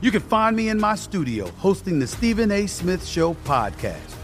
you 0.00 0.10
can 0.10 0.20
find 0.20 0.54
me 0.54 0.68
in 0.68 0.78
my 0.78 0.94
studio 0.94 1.48
hosting 1.52 1.98
the 1.98 2.06
Stephen 2.06 2.50
A. 2.50 2.66
Smith 2.66 3.06
Show 3.06 3.34
podcast. 3.44 4.23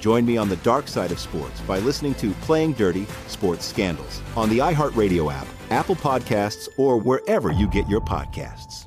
Join 0.00 0.26
me 0.26 0.36
on 0.36 0.48
the 0.48 0.56
dark 0.56 0.88
side 0.88 1.12
of 1.12 1.20
sports 1.20 1.60
by 1.60 1.78
listening 1.78 2.14
to 2.14 2.32
Playing 2.42 2.72
Dirty 2.72 3.06
Sports 3.28 3.66
Scandals 3.66 4.20
on 4.36 4.48
the 4.48 4.58
iHeartRadio 4.58 5.32
app, 5.32 5.46
Apple 5.70 5.94
Podcasts, 5.94 6.68
or 6.76 6.96
wherever 6.96 7.52
you 7.52 7.68
get 7.68 7.88
your 7.88 8.00
podcasts. 8.00 8.86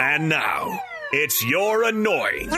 And 0.00 0.28
now, 0.28 0.80
it's 1.12 1.44
your 1.44 1.84
annoying. 1.84 2.48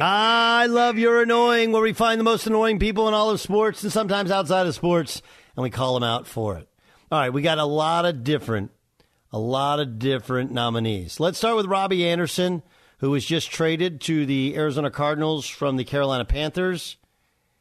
I 0.00 0.66
love 0.68 0.98
You're 0.98 1.22
Annoying, 1.22 1.72
where 1.72 1.82
we 1.82 1.92
find 1.92 2.18
the 2.18 2.24
most 2.24 2.46
annoying 2.46 2.78
people 2.78 3.08
in 3.08 3.14
all 3.14 3.30
of 3.30 3.40
sports 3.40 3.82
and 3.82 3.92
sometimes 3.92 4.30
outside 4.30 4.66
of 4.66 4.74
sports, 4.74 5.20
and 5.54 5.62
we 5.62 5.70
call 5.70 5.94
them 5.94 6.02
out 6.02 6.26
for 6.26 6.56
it. 6.56 6.68
All 7.10 7.18
right, 7.18 7.30
we 7.32 7.42
got 7.42 7.58
a 7.58 7.64
lot 7.64 8.06
of 8.06 8.24
different, 8.24 8.70
a 9.32 9.38
lot 9.38 9.80
of 9.80 9.98
different 9.98 10.52
nominees. 10.52 11.18
Let's 11.18 11.38
start 11.38 11.56
with 11.56 11.66
Robbie 11.66 12.06
Anderson, 12.06 12.62
who 12.98 13.10
was 13.10 13.24
just 13.24 13.50
traded 13.50 14.00
to 14.02 14.26
the 14.26 14.54
Arizona 14.56 14.90
Cardinals 14.90 15.48
from 15.48 15.76
the 15.76 15.84
Carolina 15.84 16.24
Panthers. 16.24 16.96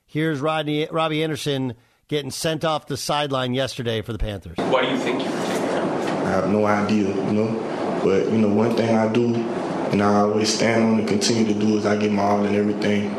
Here's 0.06 0.42
Rodney, 0.42 0.88
Robbie 0.92 1.24
Anderson 1.24 1.76
getting 2.10 2.32
sent 2.32 2.66
off 2.66 2.88
the 2.88 2.98
sideline 2.98 3.54
yesterday 3.54 4.02
for 4.02 4.12
the 4.12 4.20
Panthers. 4.20 4.58
Why 4.58 4.82
do 4.82 4.92
you 4.92 4.98
think 4.98 5.24
you 5.24 5.30
were 5.32 5.38
taken 5.38 5.70
out? 5.70 6.26
I 6.26 6.30
have 6.32 6.50
no 6.50 6.66
idea, 6.66 7.08
you 7.08 7.32
know. 7.32 8.02
But, 8.04 8.26
you 8.32 8.38
know, 8.40 8.50
one 8.50 8.76
thing 8.76 8.98
I 8.98 9.12
do 9.12 9.34
and 9.36 10.02
I 10.02 10.22
always 10.22 10.54
stand 10.54 10.84
on 10.84 11.00
and 11.00 11.08
continue 11.08 11.46
to 11.54 11.58
do 11.58 11.78
is 11.78 11.86
I 11.86 11.96
give 11.96 12.12
my 12.12 12.24
all 12.24 12.44
in 12.44 12.56
everything 12.56 13.14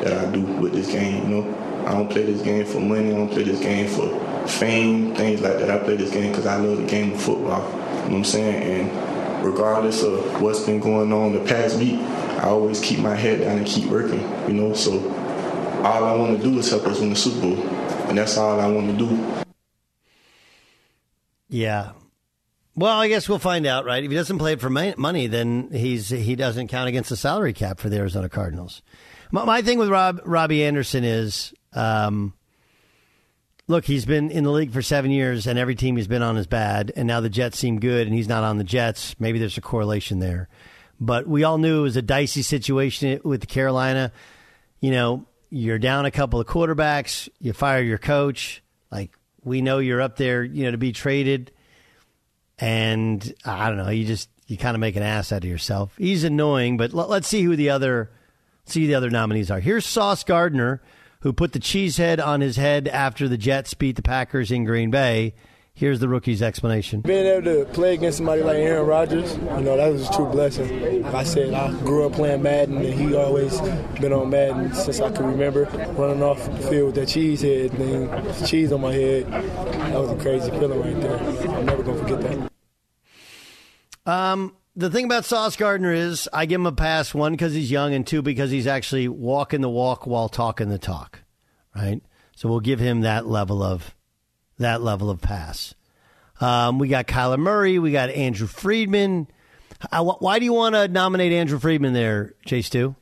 that 0.00 0.26
I 0.26 0.30
do 0.30 0.42
with 0.42 0.72
this 0.72 0.88
game, 0.88 1.28
you 1.30 1.42
know. 1.42 1.84
I 1.86 1.92
don't 1.92 2.08
play 2.08 2.24
this 2.24 2.40
game 2.40 2.64
for 2.64 2.80
money, 2.80 3.12
I 3.12 3.16
don't 3.16 3.28
play 3.28 3.42
this 3.42 3.60
game 3.60 3.88
for 3.88 4.08
fame, 4.48 5.14
things 5.14 5.40
like 5.40 5.58
that. 5.58 5.70
I 5.70 5.78
play 5.78 5.96
this 5.96 6.10
game 6.10 6.30
because 6.30 6.46
I 6.46 6.56
love 6.56 6.78
the 6.78 6.86
game 6.86 7.12
of 7.12 7.20
football. 7.20 7.62
You 7.62 7.76
know 7.76 8.02
what 8.02 8.12
I'm 8.12 8.24
saying? 8.24 8.90
And 8.90 9.44
regardless 9.44 10.02
of 10.02 10.40
what's 10.40 10.60
been 10.60 10.80
going 10.80 11.12
on 11.12 11.32
the 11.32 11.40
past 11.40 11.78
week, 11.78 12.00
I 12.00 12.48
always 12.48 12.80
keep 12.80 12.98
my 12.98 13.14
head 13.14 13.40
down 13.40 13.58
and 13.58 13.66
keep 13.66 13.86
working, 13.86 14.20
you 14.48 14.54
know. 14.54 14.74
So 14.74 14.98
all 15.84 16.04
I 16.04 16.14
want 16.14 16.36
to 16.36 16.42
do 16.42 16.58
is 16.58 16.70
help 16.70 16.84
us 16.86 17.00
win 17.00 17.10
the 17.10 17.16
Super 17.16 17.40
Bowl. 17.40 17.58
And 18.08 18.18
that's 18.18 18.36
all 18.36 18.60
I 18.60 18.66
want 18.66 18.90
to 18.90 19.06
do. 19.06 19.44
Yeah. 21.48 21.92
Well, 22.74 22.98
I 22.98 23.08
guess 23.08 23.28
we'll 23.28 23.38
find 23.38 23.66
out, 23.66 23.84
right? 23.84 24.02
If 24.02 24.10
he 24.10 24.16
doesn't 24.16 24.38
play 24.38 24.54
it 24.54 24.60
for 24.60 24.70
money, 24.70 25.26
then 25.26 25.68
he's 25.70 26.08
he 26.08 26.34
doesn't 26.36 26.68
count 26.68 26.88
against 26.88 27.10
the 27.10 27.16
salary 27.16 27.52
cap 27.52 27.78
for 27.78 27.90
the 27.90 27.98
Arizona 27.98 28.28
Cardinals. 28.30 28.80
My, 29.30 29.44
my 29.44 29.62
thing 29.62 29.78
with 29.78 29.90
Rob 29.90 30.20
Robbie 30.24 30.64
Anderson 30.64 31.04
is, 31.04 31.52
um, 31.74 32.32
look, 33.68 33.84
he's 33.84 34.04
been 34.04 34.30
in 34.30 34.44
the 34.44 34.50
league 34.50 34.72
for 34.72 34.82
seven 34.82 35.10
years, 35.10 35.46
and 35.46 35.58
every 35.58 35.74
team 35.74 35.96
he's 35.96 36.08
been 36.08 36.22
on 36.22 36.36
is 36.36 36.46
bad, 36.46 36.92
and 36.96 37.06
now 37.06 37.20
the 37.20 37.28
Jets 37.28 37.58
seem 37.58 37.80
good, 37.80 38.06
and 38.06 38.14
he's 38.14 38.28
not 38.28 38.44
on 38.44 38.58
the 38.58 38.64
Jets. 38.64 39.14
Maybe 39.18 39.38
there's 39.38 39.58
a 39.58 39.62
correlation 39.62 40.18
there, 40.18 40.48
but 41.00 41.26
we 41.26 41.44
all 41.44 41.58
knew 41.58 41.80
it 41.80 41.82
was 41.82 41.96
a 41.96 42.02
dicey 42.02 42.42
situation 42.42 43.20
with 43.24 43.40
the 43.40 43.46
Carolina. 43.46 44.12
You 44.80 44.90
know, 44.90 45.26
you're 45.50 45.78
down 45.78 46.06
a 46.06 46.10
couple 46.10 46.40
of 46.40 46.46
quarterbacks, 46.46 47.28
you 47.38 47.52
fire 47.52 47.82
your 47.82 47.98
coach. 47.98 48.62
Like 48.90 49.16
we 49.44 49.60
know 49.60 49.78
you're 49.78 50.00
up 50.00 50.16
there, 50.16 50.42
you 50.42 50.64
know, 50.64 50.70
to 50.72 50.78
be 50.78 50.92
traded 50.92 51.52
and 52.58 53.34
I 53.44 53.68
don't 53.68 53.78
know, 53.78 53.90
you 53.90 54.06
just 54.06 54.28
you 54.46 54.56
kind 54.56 54.76
of 54.76 54.80
make 54.80 54.96
an 54.96 55.02
ass 55.02 55.32
out 55.32 55.44
of 55.44 55.50
yourself. 55.50 55.94
He's 55.98 56.24
annoying, 56.24 56.76
but 56.76 56.92
let's 56.92 57.26
see 57.26 57.42
who 57.42 57.56
the 57.56 57.70
other 57.70 58.10
see 58.66 58.82
who 58.82 58.86
the 58.86 58.94
other 58.94 59.10
nominees 59.10 59.50
are. 59.50 59.60
Here's 59.60 59.84
Sauce 59.84 60.22
Gardner, 60.24 60.80
who 61.22 61.32
put 61.32 61.52
the 61.52 61.58
cheese 61.58 61.96
head 61.96 62.20
on 62.20 62.40
his 62.40 62.56
head 62.56 62.88
after 62.88 63.28
the 63.28 63.38
Jets 63.38 63.74
beat 63.74 63.96
the 63.96 64.02
Packers 64.02 64.50
in 64.50 64.64
Green 64.64 64.90
Bay. 64.90 65.34
Here's 65.74 66.00
the 66.00 66.08
rookie's 66.08 66.42
explanation. 66.42 67.00
Being 67.00 67.26
able 67.26 67.44
to 67.44 67.64
play 67.72 67.94
against 67.94 68.18
somebody 68.18 68.42
like 68.42 68.58
Aaron 68.58 68.86
Rodgers, 68.86 69.34
you 69.36 69.40
know, 69.40 69.76
that 69.76 69.90
was 69.90 70.06
a 70.06 70.12
true 70.12 70.26
blessing. 70.26 71.02
Like 71.02 71.14
I 71.14 71.24
said, 71.24 71.54
I 71.54 71.72
grew 71.80 72.04
up 72.04 72.12
playing 72.12 72.42
Madden, 72.42 72.76
and 72.76 72.92
he 72.92 73.16
always 73.16 73.58
been 73.98 74.12
on 74.12 74.28
Madden 74.28 74.74
since 74.74 75.00
I 75.00 75.10
can 75.10 75.24
remember. 75.24 75.64
Running 75.96 76.22
off 76.22 76.44
the 76.44 76.68
field 76.68 76.86
with 76.86 76.94
that 76.96 77.08
cheese 77.08 77.40
head 77.40 77.70
thing, 77.70 78.46
cheese 78.46 78.70
on 78.70 78.82
my 78.82 78.92
head, 78.92 79.30
that 79.32 79.98
was 79.98 80.10
a 80.10 80.16
crazy 80.16 80.50
feeling 80.50 80.78
right 80.78 81.00
there. 81.00 81.18
I'm 81.56 81.64
never 81.64 81.82
going 81.82 81.98
to 81.98 82.04
forget 82.04 82.50
that. 84.04 84.12
Um, 84.12 84.54
the 84.74 84.90
thing 84.90 85.04
about 85.04 85.24
Sauce 85.24 85.56
Gardner 85.56 85.92
is 85.92 86.28
I 86.32 86.46
give 86.46 86.60
him 86.60 86.66
a 86.66 86.72
pass, 86.72 87.14
one, 87.14 87.32
because 87.32 87.54
he's 87.54 87.70
young, 87.70 87.94
and 87.94 88.06
two, 88.06 88.22
because 88.22 88.50
he's 88.50 88.66
actually 88.66 89.08
walking 89.08 89.60
the 89.60 89.68
walk 89.68 90.06
while 90.06 90.28
talking 90.28 90.68
the 90.68 90.78
talk, 90.78 91.20
right? 91.74 92.02
So 92.36 92.48
we'll 92.48 92.60
give 92.60 92.80
him 92.80 93.02
that 93.02 93.26
level 93.26 93.62
of 93.62 93.94
that 94.58 94.82
level 94.82 95.10
of 95.10 95.20
pass. 95.20 95.74
Um, 96.40 96.78
we 96.78 96.88
got 96.88 97.06
Kyler 97.06 97.38
Murray. 97.38 97.78
We 97.78 97.92
got 97.92 98.10
Andrew 98.10 98.46
Friedman. 98.46 99.28
Uh, 99.90 100.04
why 100.04 100.38
do 100.38 100.44
you 100.44 100.52
want 100.52 100.74
to 100.74 100.88
nominate 100.88 101.32
Andrew 101.32 101.58
Friedman 101.58 101.92
there, 101.92 102.34
Chase? 102.46 102.70
Two? 102.70 102.94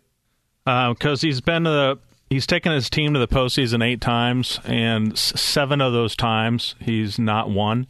Because 0.64 1.22
uh, 1.22 1.26
he's 1.26 1.40
been 1.40 1.64
to 1.64 1.70
the 1.70 1.98
he's 2.28 2.46
taken 2.46 2.72
his 2.72 2.90
team 2.90 3.14
to 3.14 3.20
the 3.20 3.28
postseason 3.28 3.84
eight 3.84 4.00
times, 4.00 4.60
and 4.64 5.16
seven 5.18 5.80
of 5.80 5.92
those 5.92 6.16
times 6.16 6.74
he's 6.80 7.18
not 7.18 7.50
won. 7.50 7.86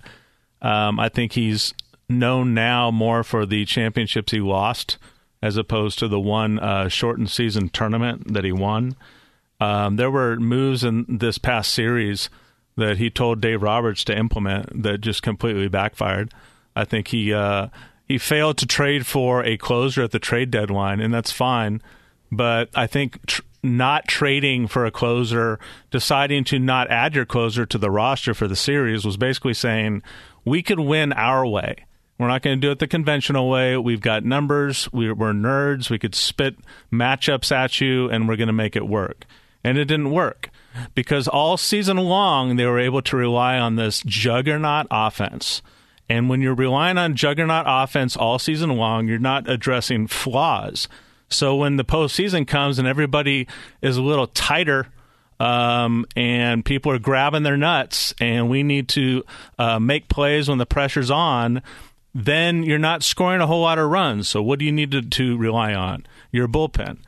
Um, 0.63 1.01
I 1.01 1.09
think 1.09 1.33
he's 1.33 1.73
known 2.11 2.55
now 2.55 2.91
more 2.91 3.23
for 3.23 3.47
the 3.47 3.65
championships 3.65 4.33
he 4.33 4.41
lost 4.41 4.99
as 5.43 5.57
opposed 5.57 5.99
to 5.99 6.09
the 6.09 6.21
one 6.21 6.59
uh, 6.59 6.89
shortened 6.89 7.31
season 7.31 7.69
tournament 7.69 8.33
that 8.33 8.45
he 8.45 8.53
won. 8.53 8.95
Um, 9.59 9.97
there 9.97 10.11
were 10.11 10.37
moves 10.37 10.85
in 10.85 11.07
this 11.09 11.39
past 11.39 11.73
series 11.73 12.29
that 12.77 12.99
he 12.99 13.11
told 13.11 13.41
Dave 13.41 13.63
Roberts 13.63 14.05
to 14.05 14.17
implement 14.17 14.83
that 14.83 14.99
just 15.01 15.23
completely 15.23 15.69
backfired. 15.69 16.33
I 16.75 16.85
think 16.85 17.09
he 17.09 17.33
uh, 17.33 17.69
he 18.07 18.19
failed 18.19 18.59
to 18.59 18.67
trade 18.67 19.07
for 19.07 19.45
a 19.45 19.57
closer 19.57 20.03
at 20.03 20.13
the 20.13 20.19
trade 20.19 20.51
deadline, 20.51 21.01
and 21.01 21.13
that's 21.13 21.33
fine. 21.33 21.83
But 22.33 22.71
I 22.75 22.87
think 22.87 23.25
tr- 23.27 23.43
not 23.63 24.09
trading 24.09 24.67
for 24.67 24.87
a 24.87 24.91
closer, 24.91 25.59
deciding 25.91 26.45
to 26.45 26.59
not 26.59 26.91
add 26.91 27.15
your 27.15 27.27
closer 27.27 27.67
to 27.67 27.79
the 27.79 27.91
roster 27.91 28.33
for 28.33 28.49
the 28.49 28.57
series, 28.57 29.05
was 29.05 29.17
basically 29.17 29.55
saying 29.55 30.03
we 30.45 30.63
could 30.63 30.81
win 30.81 31.13
our 31.13 31.47
way. 31.47 31.85
We're 32.21 32.29
not 32.29 32.43
going 32.43 32.61
to 32.61 32.67
do 32.67 32.71
it 32.71 32.81
the 32.81 32.87
conventional 32.87 33.49
way. 33.49 33.79
We've 33.79 34.03
got 34.03 34.27
numbers. 34.27 34.93
We're, 34.93 35.15
we're 35.15 35.33
nerds. 35.33 35.89
We 35.89 35.99
could 35.99 36.15
spit 36.15 36.55
matchups 36.93 37.51
at 37.51 37.81
you, 37.81 38.11
and 38.11 38.29
we're 38.29 38.37
going 38.37 38.49
to 38.49 38.53
make 38.53 38.77
it 38.77 38.87
work. 38.87 39.25
And 39.65 39.79
it 39.79 39.87
didn't 39.87 40.11
work 40.11 40.51
because 40.95 41.27
all 41.29 41.57
season 41.57 41.97
long 41.97 42.57
they 42.57 42.67
were 42.67 42.79
able 42.79 43.01
to 43.01 43.17
rely 43.17 43.59
on 43.59 43.77
this 43.77 44.03
juggernaut 44.05 44.87
offense. 44.91 45.63
And 46.11 46.29
when 46.29 46.43
you're 46.43 46.55
relying 46.55 46.99
on 46.99 47.17
juggernaut 47.17 47.65
offense 47.67 48.19
all 48.19 48.39
season 48.39 48.77
long, 48.77 49.09
you're 49.09 49.19
not 49.19 49.49
addressing 49.49 50.07
flaws. 50.07 50.89
So 51.31 51.57
when 51.57 51.77
the 51.77 51.85
postseason 51.87 52.47
comes 52.47 52.79
and 52.79 52.87
everybody 52.87 53.49
is 53.81 53.97
a 53.97 54.03
little 54.03 54.27
tighter 54.27 54.89
um, 55.39 56.05
and 56.17 56.67
people 56.67 56.93
are 56.93 56.99
grabbing 56.99 57.45
their 57.45 57.57
nuts 57.57 58.15
and 58.21 58.51
we 58.51 58.63
need 58.63 58.89
to 58.91 59.25
uh, 59.59 59.79
make 59.79 60.09
plays 60.09 60.51
when 60.51 60.59
the 60.59 60.67
pressure's 60.67 61.11
on, 61.11 61.63
then 62.15 62.63
you're 62.63 62.79
not 62.79 63.03
scoring 63.03 63.41
a 63.41 63.47
whole 63.47 63.63
lot 63.63 63.79
of 63.79 63.91
runs. 63.91 64.29
So 64.29 64.43
what 64.43 64.59
do 64.59 64.65
you 64.65 64.73
need 64.73 64.91
to, 64.93 65.03
to 65.03 65.37
rely 65.37 65.75
on? 65.75 66.07
Your 66.33 66.49
bullpen. 66.49 66.99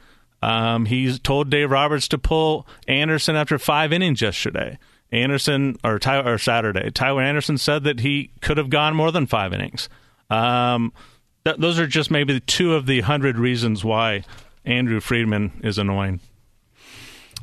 Um, 0.43 0.87
he's 0.87 1.19
told 1.21 1.51
Dave 1.51 1.71
Roberts 1.71 2.09
to 2.09 2.19
pull 2.19 2.67
Anderson 2.89 3.37
after 3.37 3.59
five 3.59 3.93
innings 3.93 4.21
yesterday. 4.21 4.79
Anderson 5.13 5.77
or, 5.85 6.01
or 6.07 6.39
Saturday, 6.39 6.91
Tyler 6.91 7.23
Anderson 7.23 7.59
said 7.59 7.85
that 7.85 8.01
he 8.01 8.31
could 8.41 8.57
have 8.57 8.71
gone 8.71 8.97
more 8.97 9.13
than 9.13 9.27
five 9.27 9.53
innings. 9.53 9.91
Um, 10.31 10.93
th- 11.45 11.59
those 11.59 11.79
are 11.79 11.87
just 11.87 12.11
maybe 12.11 12.41
two 12.41 12.75
of 12.75 12.87
the 12.87 13.03
hundred 13.03 13.39
reasons 13.39 13.85
why 13.85 14.25
Andrew 14.65 15.01
Friedman 15.01 15.61
is 15.63 15.77
annoying. 15.77 16.21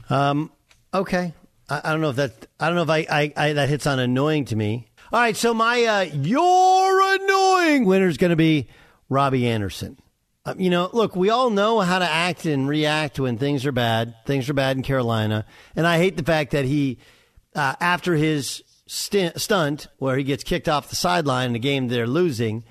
Um, 0.09 0.51
okay, 0.91 1.33
I, 1.69 1.81
I, 1.83 1.91
don't 1.91 2.01
know 2.01 2.09
if 2.09 2.15
that 2.15 2.47
I 2.59 2.67
don't 2.67 2.75
know 2.75 2.81
if 2.81 2.89
I, 2.89 3.05
I, 3.09 3.33
I, 3.37 3.53
that 3.53 3.69
hits 3.69 3.85
on 3.85 3.99
annoying 3.99 4.45
to 4.45 4.55
me. 4.55 4.88
All 5.11 5.19
right, 5.19 5.35
so 5.35 5.55
my 5.55 5.83
uh, 5.85 6.01
you're 6.01 7.15
annoying 7.15 7.85
winner 7.85 8.07
is 8.07 8.17
going 8.17 8.29
to 8.29 8.35
be 8.35 8.67
Robbie 9.09 9.47
Anderson. 9.47 9.97
Uh, 10.45 10.53
you 10.55 10.69
know, 10.69 10.87
look, 10.93 11.15
we 11.15 11.31
all 11.31 11.49
know 11.49 11.79
how 11.79 11.97
to 11.97 12.07
act 12.07 12.45
and 12.45 12.69
react 12.69 13.19
when 13.19 13.39
things 13.39 13.65
are 13.65 13.71
bad. 13.71 14.13
Things 14.27 14.47
are 14.49 14.53
bad 14.53 14.77
in 14.77 14.83
Carolina. 14.83 15.47
And 15.75 15.87
I 15.87 15.97
hate 15.97 16.15
the 16.15 16.23
fact 16.23 16.51
that 16.51 16.65
he, 16.65 16.99
uh, 17.55 17.73
after 17.81 18.13
his 18.13 18.61
stint, 18.85 19.41
stunt 19.41 19.87
where 19.97 20.15
he 20.15 20.23
gets 20.23 20.43
kicked 20.43 20.69
off 20.69 20.91
the 20.91 20.95
sideline 20.95 21.49
in 21.49 21.55
a 21.55 21.59
game 21.59 21.87
they're 21.87 22.05
losing, 22.05 22.63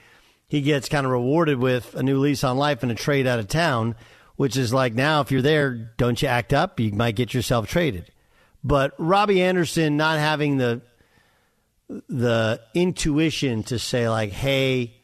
he 0.47 0.61
gets 0.61 0.89
kind 0.89 1.07
of 1.07 1.11
rewarded 1.11 1.59
with 1.59 1.93
a 1.97 2.05
new 2.05 2.21
lease 2.21 2.45
on 2.45 2.57
life 2.57 2.85
and 2.85 2.93
a 2.93 2.95
trade 2.95 3.27
out 3.27 3.41
of 3.41 3.49
town, 3.49 3.97
which 4.37 4.57
is 4.57 4.73
like 4.73 4.95
now, 4.95 5.23
if 5.23 5.33
you're 5.33 5.43
there, 5.43 5.93
don't 5.97 6.23
you 6.23 6.29
act 6.29 6.53
up? 6.53 6.79
You 6.79 6.93
might 6.93 7.17
get 7.17 7.35
yourself 7.35 7.67
traded. 7.67 8.13
But 8.63 8.95
Robbie 8.97 9.43
Anderson 9.43 9.97
not 9.97 10.21
having 10.21 10.59
the 10.59 10.83
the 11.89 12.61
intuition 12.75 13.63
to 13.65 13.79
say 13.79 14.09
like, 14.09 14.31
hey, 14.31 14.95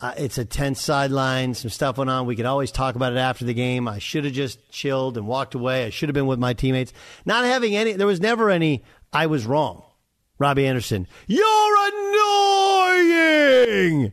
uh, 0.00 0.14
it's 0.16 0.38
a 0.38 0.44
tense 0.44 0.80
sideline. 0.80 1.54
Some 1.54 1.70
stuff 1.70 1.98
went 1.98 2.08
on. 2.08 2.26
We 2.26 2.36
could 2.36 2.46
always 2.46 2.70
talk 2.70 2.94
about 2.94 3.12
it 3.12 3.18
after 3.18 3.44
the 3.44 3.54
game. 3.54 3.88
I 3.88 3.98
should 3.98 4.24
have 4.24 4.32
just 4.32 4.70
chilled 4.70 5.16
and 5.16 5.26
walked 5.26 5.56
away. 5.56 5.86
I 5.86 5.90
should 5.90 6.08
have 6.08 6.14
been 6.14 6.28
with 6.28 6.38
my 6.38 6.52
teammates. 6.52 6.92
Not 7.24 7.44
having 7.44 7.74
any, 7.74 7.94
there 7.94 8.06
was 8.06 8.20
never 8.20 8.48
any, 8.50 8.84
I 9.12 9.26
was 9.26 9.44
wrong. 9.44 9.82
Robbie 10.38 10.68
Anderson, 10.68 11.08
you're 11.26 11.76
annoying. 13.08 14.12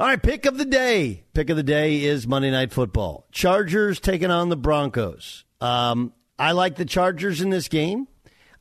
All 0.00 0.06
right, 0.06 0.20
pick 0.20 0.46
of 0.46 0.58
the 0.58 0.64
day. 0.64 1.22
Pick 1.32 1.48
of 1.48 1.56
the 1.56 1.62
day 1.62 2.02
is 2.02 2.26
Monday 2.26 2.50
Night 2.50 2.72
Football. 2.72 3.28
Chargers 3.30 4.00
taking 4.00 4.32
on 4.32 4.48
the 4.48 4.56
Broncos. 4.56 5.44
Um, 5.60 6.12
I 6.38 6.52
like 6.52 6.74
the 6.74 6.84
Chargers 6.84 7.40
in 7.40 7.50
this 7.50 7.68
game. 7.68 8.08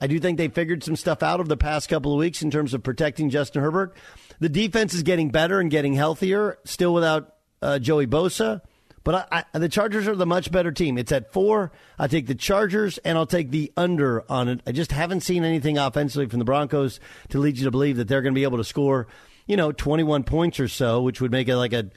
I 0.01 0.07
do 0.07 0.19
think 0.19 0.37
they 0.37 0.47
figured 0.47 0.83
some 0.83 0.95
stuff 0.95 1.21
out 1.21 1.39
over 1.39 1.49
the 1.49 1.57
past 1.57 1.89
couple 1.89 2.13
of 2.13 2.19
weeks 2.19 2.41
in 2.41 2.51
terms 2.51 2.73
of 2.73 2.83
protecting 2.83 3.29
Justin 3.29 3.61
Herbert. 3.61 3.95
The 4.39 4.49
defense 4.49 4.93
is 4.93 5.03
getting 5.03 5.29
better 5.29 5.59
and 5.59 5.69
getting 5.69 5.93
healthier, 5.93 6.57
still 6.63 6.93
without 6.93 7.35
uh, 7.61 7.79
Joey 7.79 8.07
Bosa. 8.07 8.61
But 9.03 9.27
I, 9.31 9.43
I, 9.53 9.59
the 9.59 9.69
Chargers 9.69 10.07
are 10.07 10.15
the 10.15 10.25
much 10.25 10.51
better 10.51 10.71
team. 10.71 10.97
It's 10.97 11.11
at 11.11 11.33
four. 11.33 11.71
I 11.97 12.07
take 12.07 12.27
the 12.27 12.35
Chargers 12.35 12.97
and 12.99 13.17
I'll 13.17 13.25
take 13.25 13.49
the 13.49 13.71
under 13.75 14.29
on 14.31 14.47
it. 14.47 14.61
I 14.67 14.71
just 14.71 14.91
haven't 14.91 15.21
seen 15.21 15.43
anything 15.43 15.77
offensively 15.77 16.27
from 16.27 16.39
the 16.39 16.45
Broncos 16.45 16.99
to 17.29 17.39
lead 17.39 17.57
you 17.57 17.65
to 17.65 17.71
believe 17.71 17.97
that 17.97 18.07
they're 18.07 18.21
going 18.21 18.33
to 18.33 18.39
be 18.39 18.43
able 18.43 18.57
to 18.57 18.63
score, 18.63 19.07
you 19.47 19.57
know, 19.57 19.71
21 19.71 20.23
points 20.23 20.59
or 20.59 20.67
so, 20.67 21.01
which 21.01 21.21
would 21.21 21.31
make 21.31 21.47
it 21.47 21.57
like 21.57 21.73
a, 21.73 21.89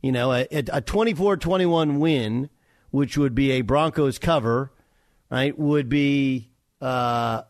you 0.00 0.12
know, 0.12 0.32
a, 0.32 0.46
a 0.50 0.82
24-21 0.82 1.98
win, 1.98 2.50
which 2.90 3.18
would 3.18 3.34
be 3.34 3.52
a 3.52 3.62
Broncos 3.62 4.18
cover, 4.18 4.72
right? 5.30 5.58
Would 5.58 5.88
be, 5.88 6.50
uh, 6.80 7.42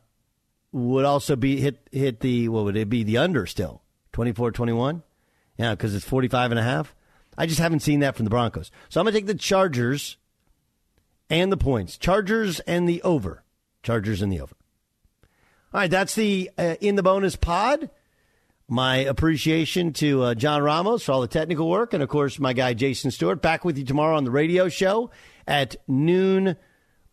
would 0.72 1.04
also 1.04 1.36
be 1.36 1.60
hit, 1.60 1.88
hit 1.90 2.20
the, 2.20 2.48
what 2.48 2.64
would 2.64 2.76
it 2.76 2.88
be? 2.88 3.02
The 3.02 3.18
under 3.18 3.46
still. 3.46 3.82
24 4.12 4.52
21? 4.52 5.02
Yeah, 5.56 5.74
because 5.74 5.94
it's 5.94 6.04
45 6.04 6.52
and 6.52 6.60
a 6.60 6.62
half. 6.62 6.94
I 7.36 7.46
just 7.46 7.60
haven't 7.60 7.80
seen 7.80 8.00
that 8.00 8.16
from 8.16 8.24
the 8.24 8.30
Broncos. 8.30 8.70
So 8.88 9.00
I'm 9.00 9.04
going 9.04 9.14
to 9.14 9.18
take 9.18 9.26
the 9.26 9.34
Chargers 9.34 10.16
and 11.28 11.50
the 11.50 11.56
points. 11.56 11.96
Chargers 11.96 12.60
and 12.60 12.88
the 12.88 13.00
over. 13.02 13.44
Chargers 13.82 14.20
and 14.20 14.32
the 14.32 14.40
over. 14.40 14.54
All 15.72 15.80
right, 15.80 15.90
that's 15.90 16.14
the 16.14 16.50
uh, 16.58 16.74
in 16.80 16.96
the 16.96 17.02
bonus 17.02 17.36
pod. 17.36 17.90
My 18.68 18.96
appreciation 18.96 19.92
to 19.94 20.22
uh, 20.22 20.34
John 20.34 20.62
Ramos 20.62 21.04
for 21.04 21.12
all 21.12 21.20
the 21.20 21.28
technical 21.28 21.68
work, 21.68 21.92
and 21.92 22.02
of 22.02 22.08
course, 22.08 22.38
my 22.38 22.52
guy 22.52 22.74
Jason 22.74 23.10
Stewart. 23.10 23.40
Back 23.40 23.64
with 23.64 23.78
you 23.78 23.84
tomorrow 23.84 24.16
on 24.16 24.24
the 24.24 24.30
radio 24.30 24.68
show 24.68 25.10
at 25.46 25.76
noon 25.86 26.56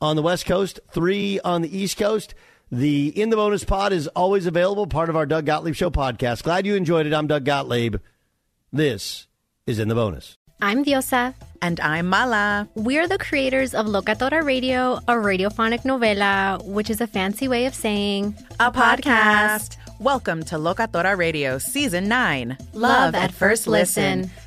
on 0.01 0.15
the 0.15 0.21
West 0.21 0.45
Coast, 0.45 0.79
3 0.91 1.39
on 1.41 1.61
the 1.61 1.77
East 1.77 1.97
Coast. 1.97 2.33
The 2.71 3.07
In 3.09 3.29
the 3.29 3.37
Bonus 3.37 3.63
Pod 3.63 3.93
is 3.93 4.07
always 4.09 4.45
available, 4.45 4.87
part 4.87 5.09
of 5.09 5.15
our 5.15 5.25
Doug 5.25 5.45
Gottlieb 5.45 5.73
Show 5.73 5.89
podcast. 5.89 6.43
Glad 6.43 6.65
you 6.65 6.75
enjoyed 6.75 7.05
it. 7.05 7.13
I'm 7.13 7.25
Doug 7.27 7.45
Gottlieb. 7.45 7.95
This 8.73 9.27
is 9.65 9.79
In 9.79 9.87
the 9.87 9.95
Bonus. 9.95 10.37
I'm 10.61 10.83
Diosa. 10.83 11.33
And 11.61 11.79
I'm 11.79 12.07
Mala. 12.07 12.67
We're 12.75 13.07
the 13.07 13.17
creators 13.19 13.73
of 13.73 13.85
Locatora 13.85 14.43
Radio, 14.43 14.95
a 15.07 15.13
radiophonic 15.13 15.83
novela, 15.83 16.61
which 16.65 16.89
is 16.89 16.99
a 16.99 17.07
fancy 17.07 17.47
way 17.47 17.67
of 17.67 17.73
saying 17.73 18.35
a 18.59 18.69
podcast. 18.69 19.77
Welcome 19.99 20.43
to 20.43 20.55
Locatora 20.55 21.17
Radio 21.17 21.57
Season 21.59 22.09
9 22.09 22.57
Love, 22.73 22.73
Love 22.73 23.15
at 23.15 23.31
First 23.31 23.67
listen. 23.67 24.23
listen. 24.23 24.46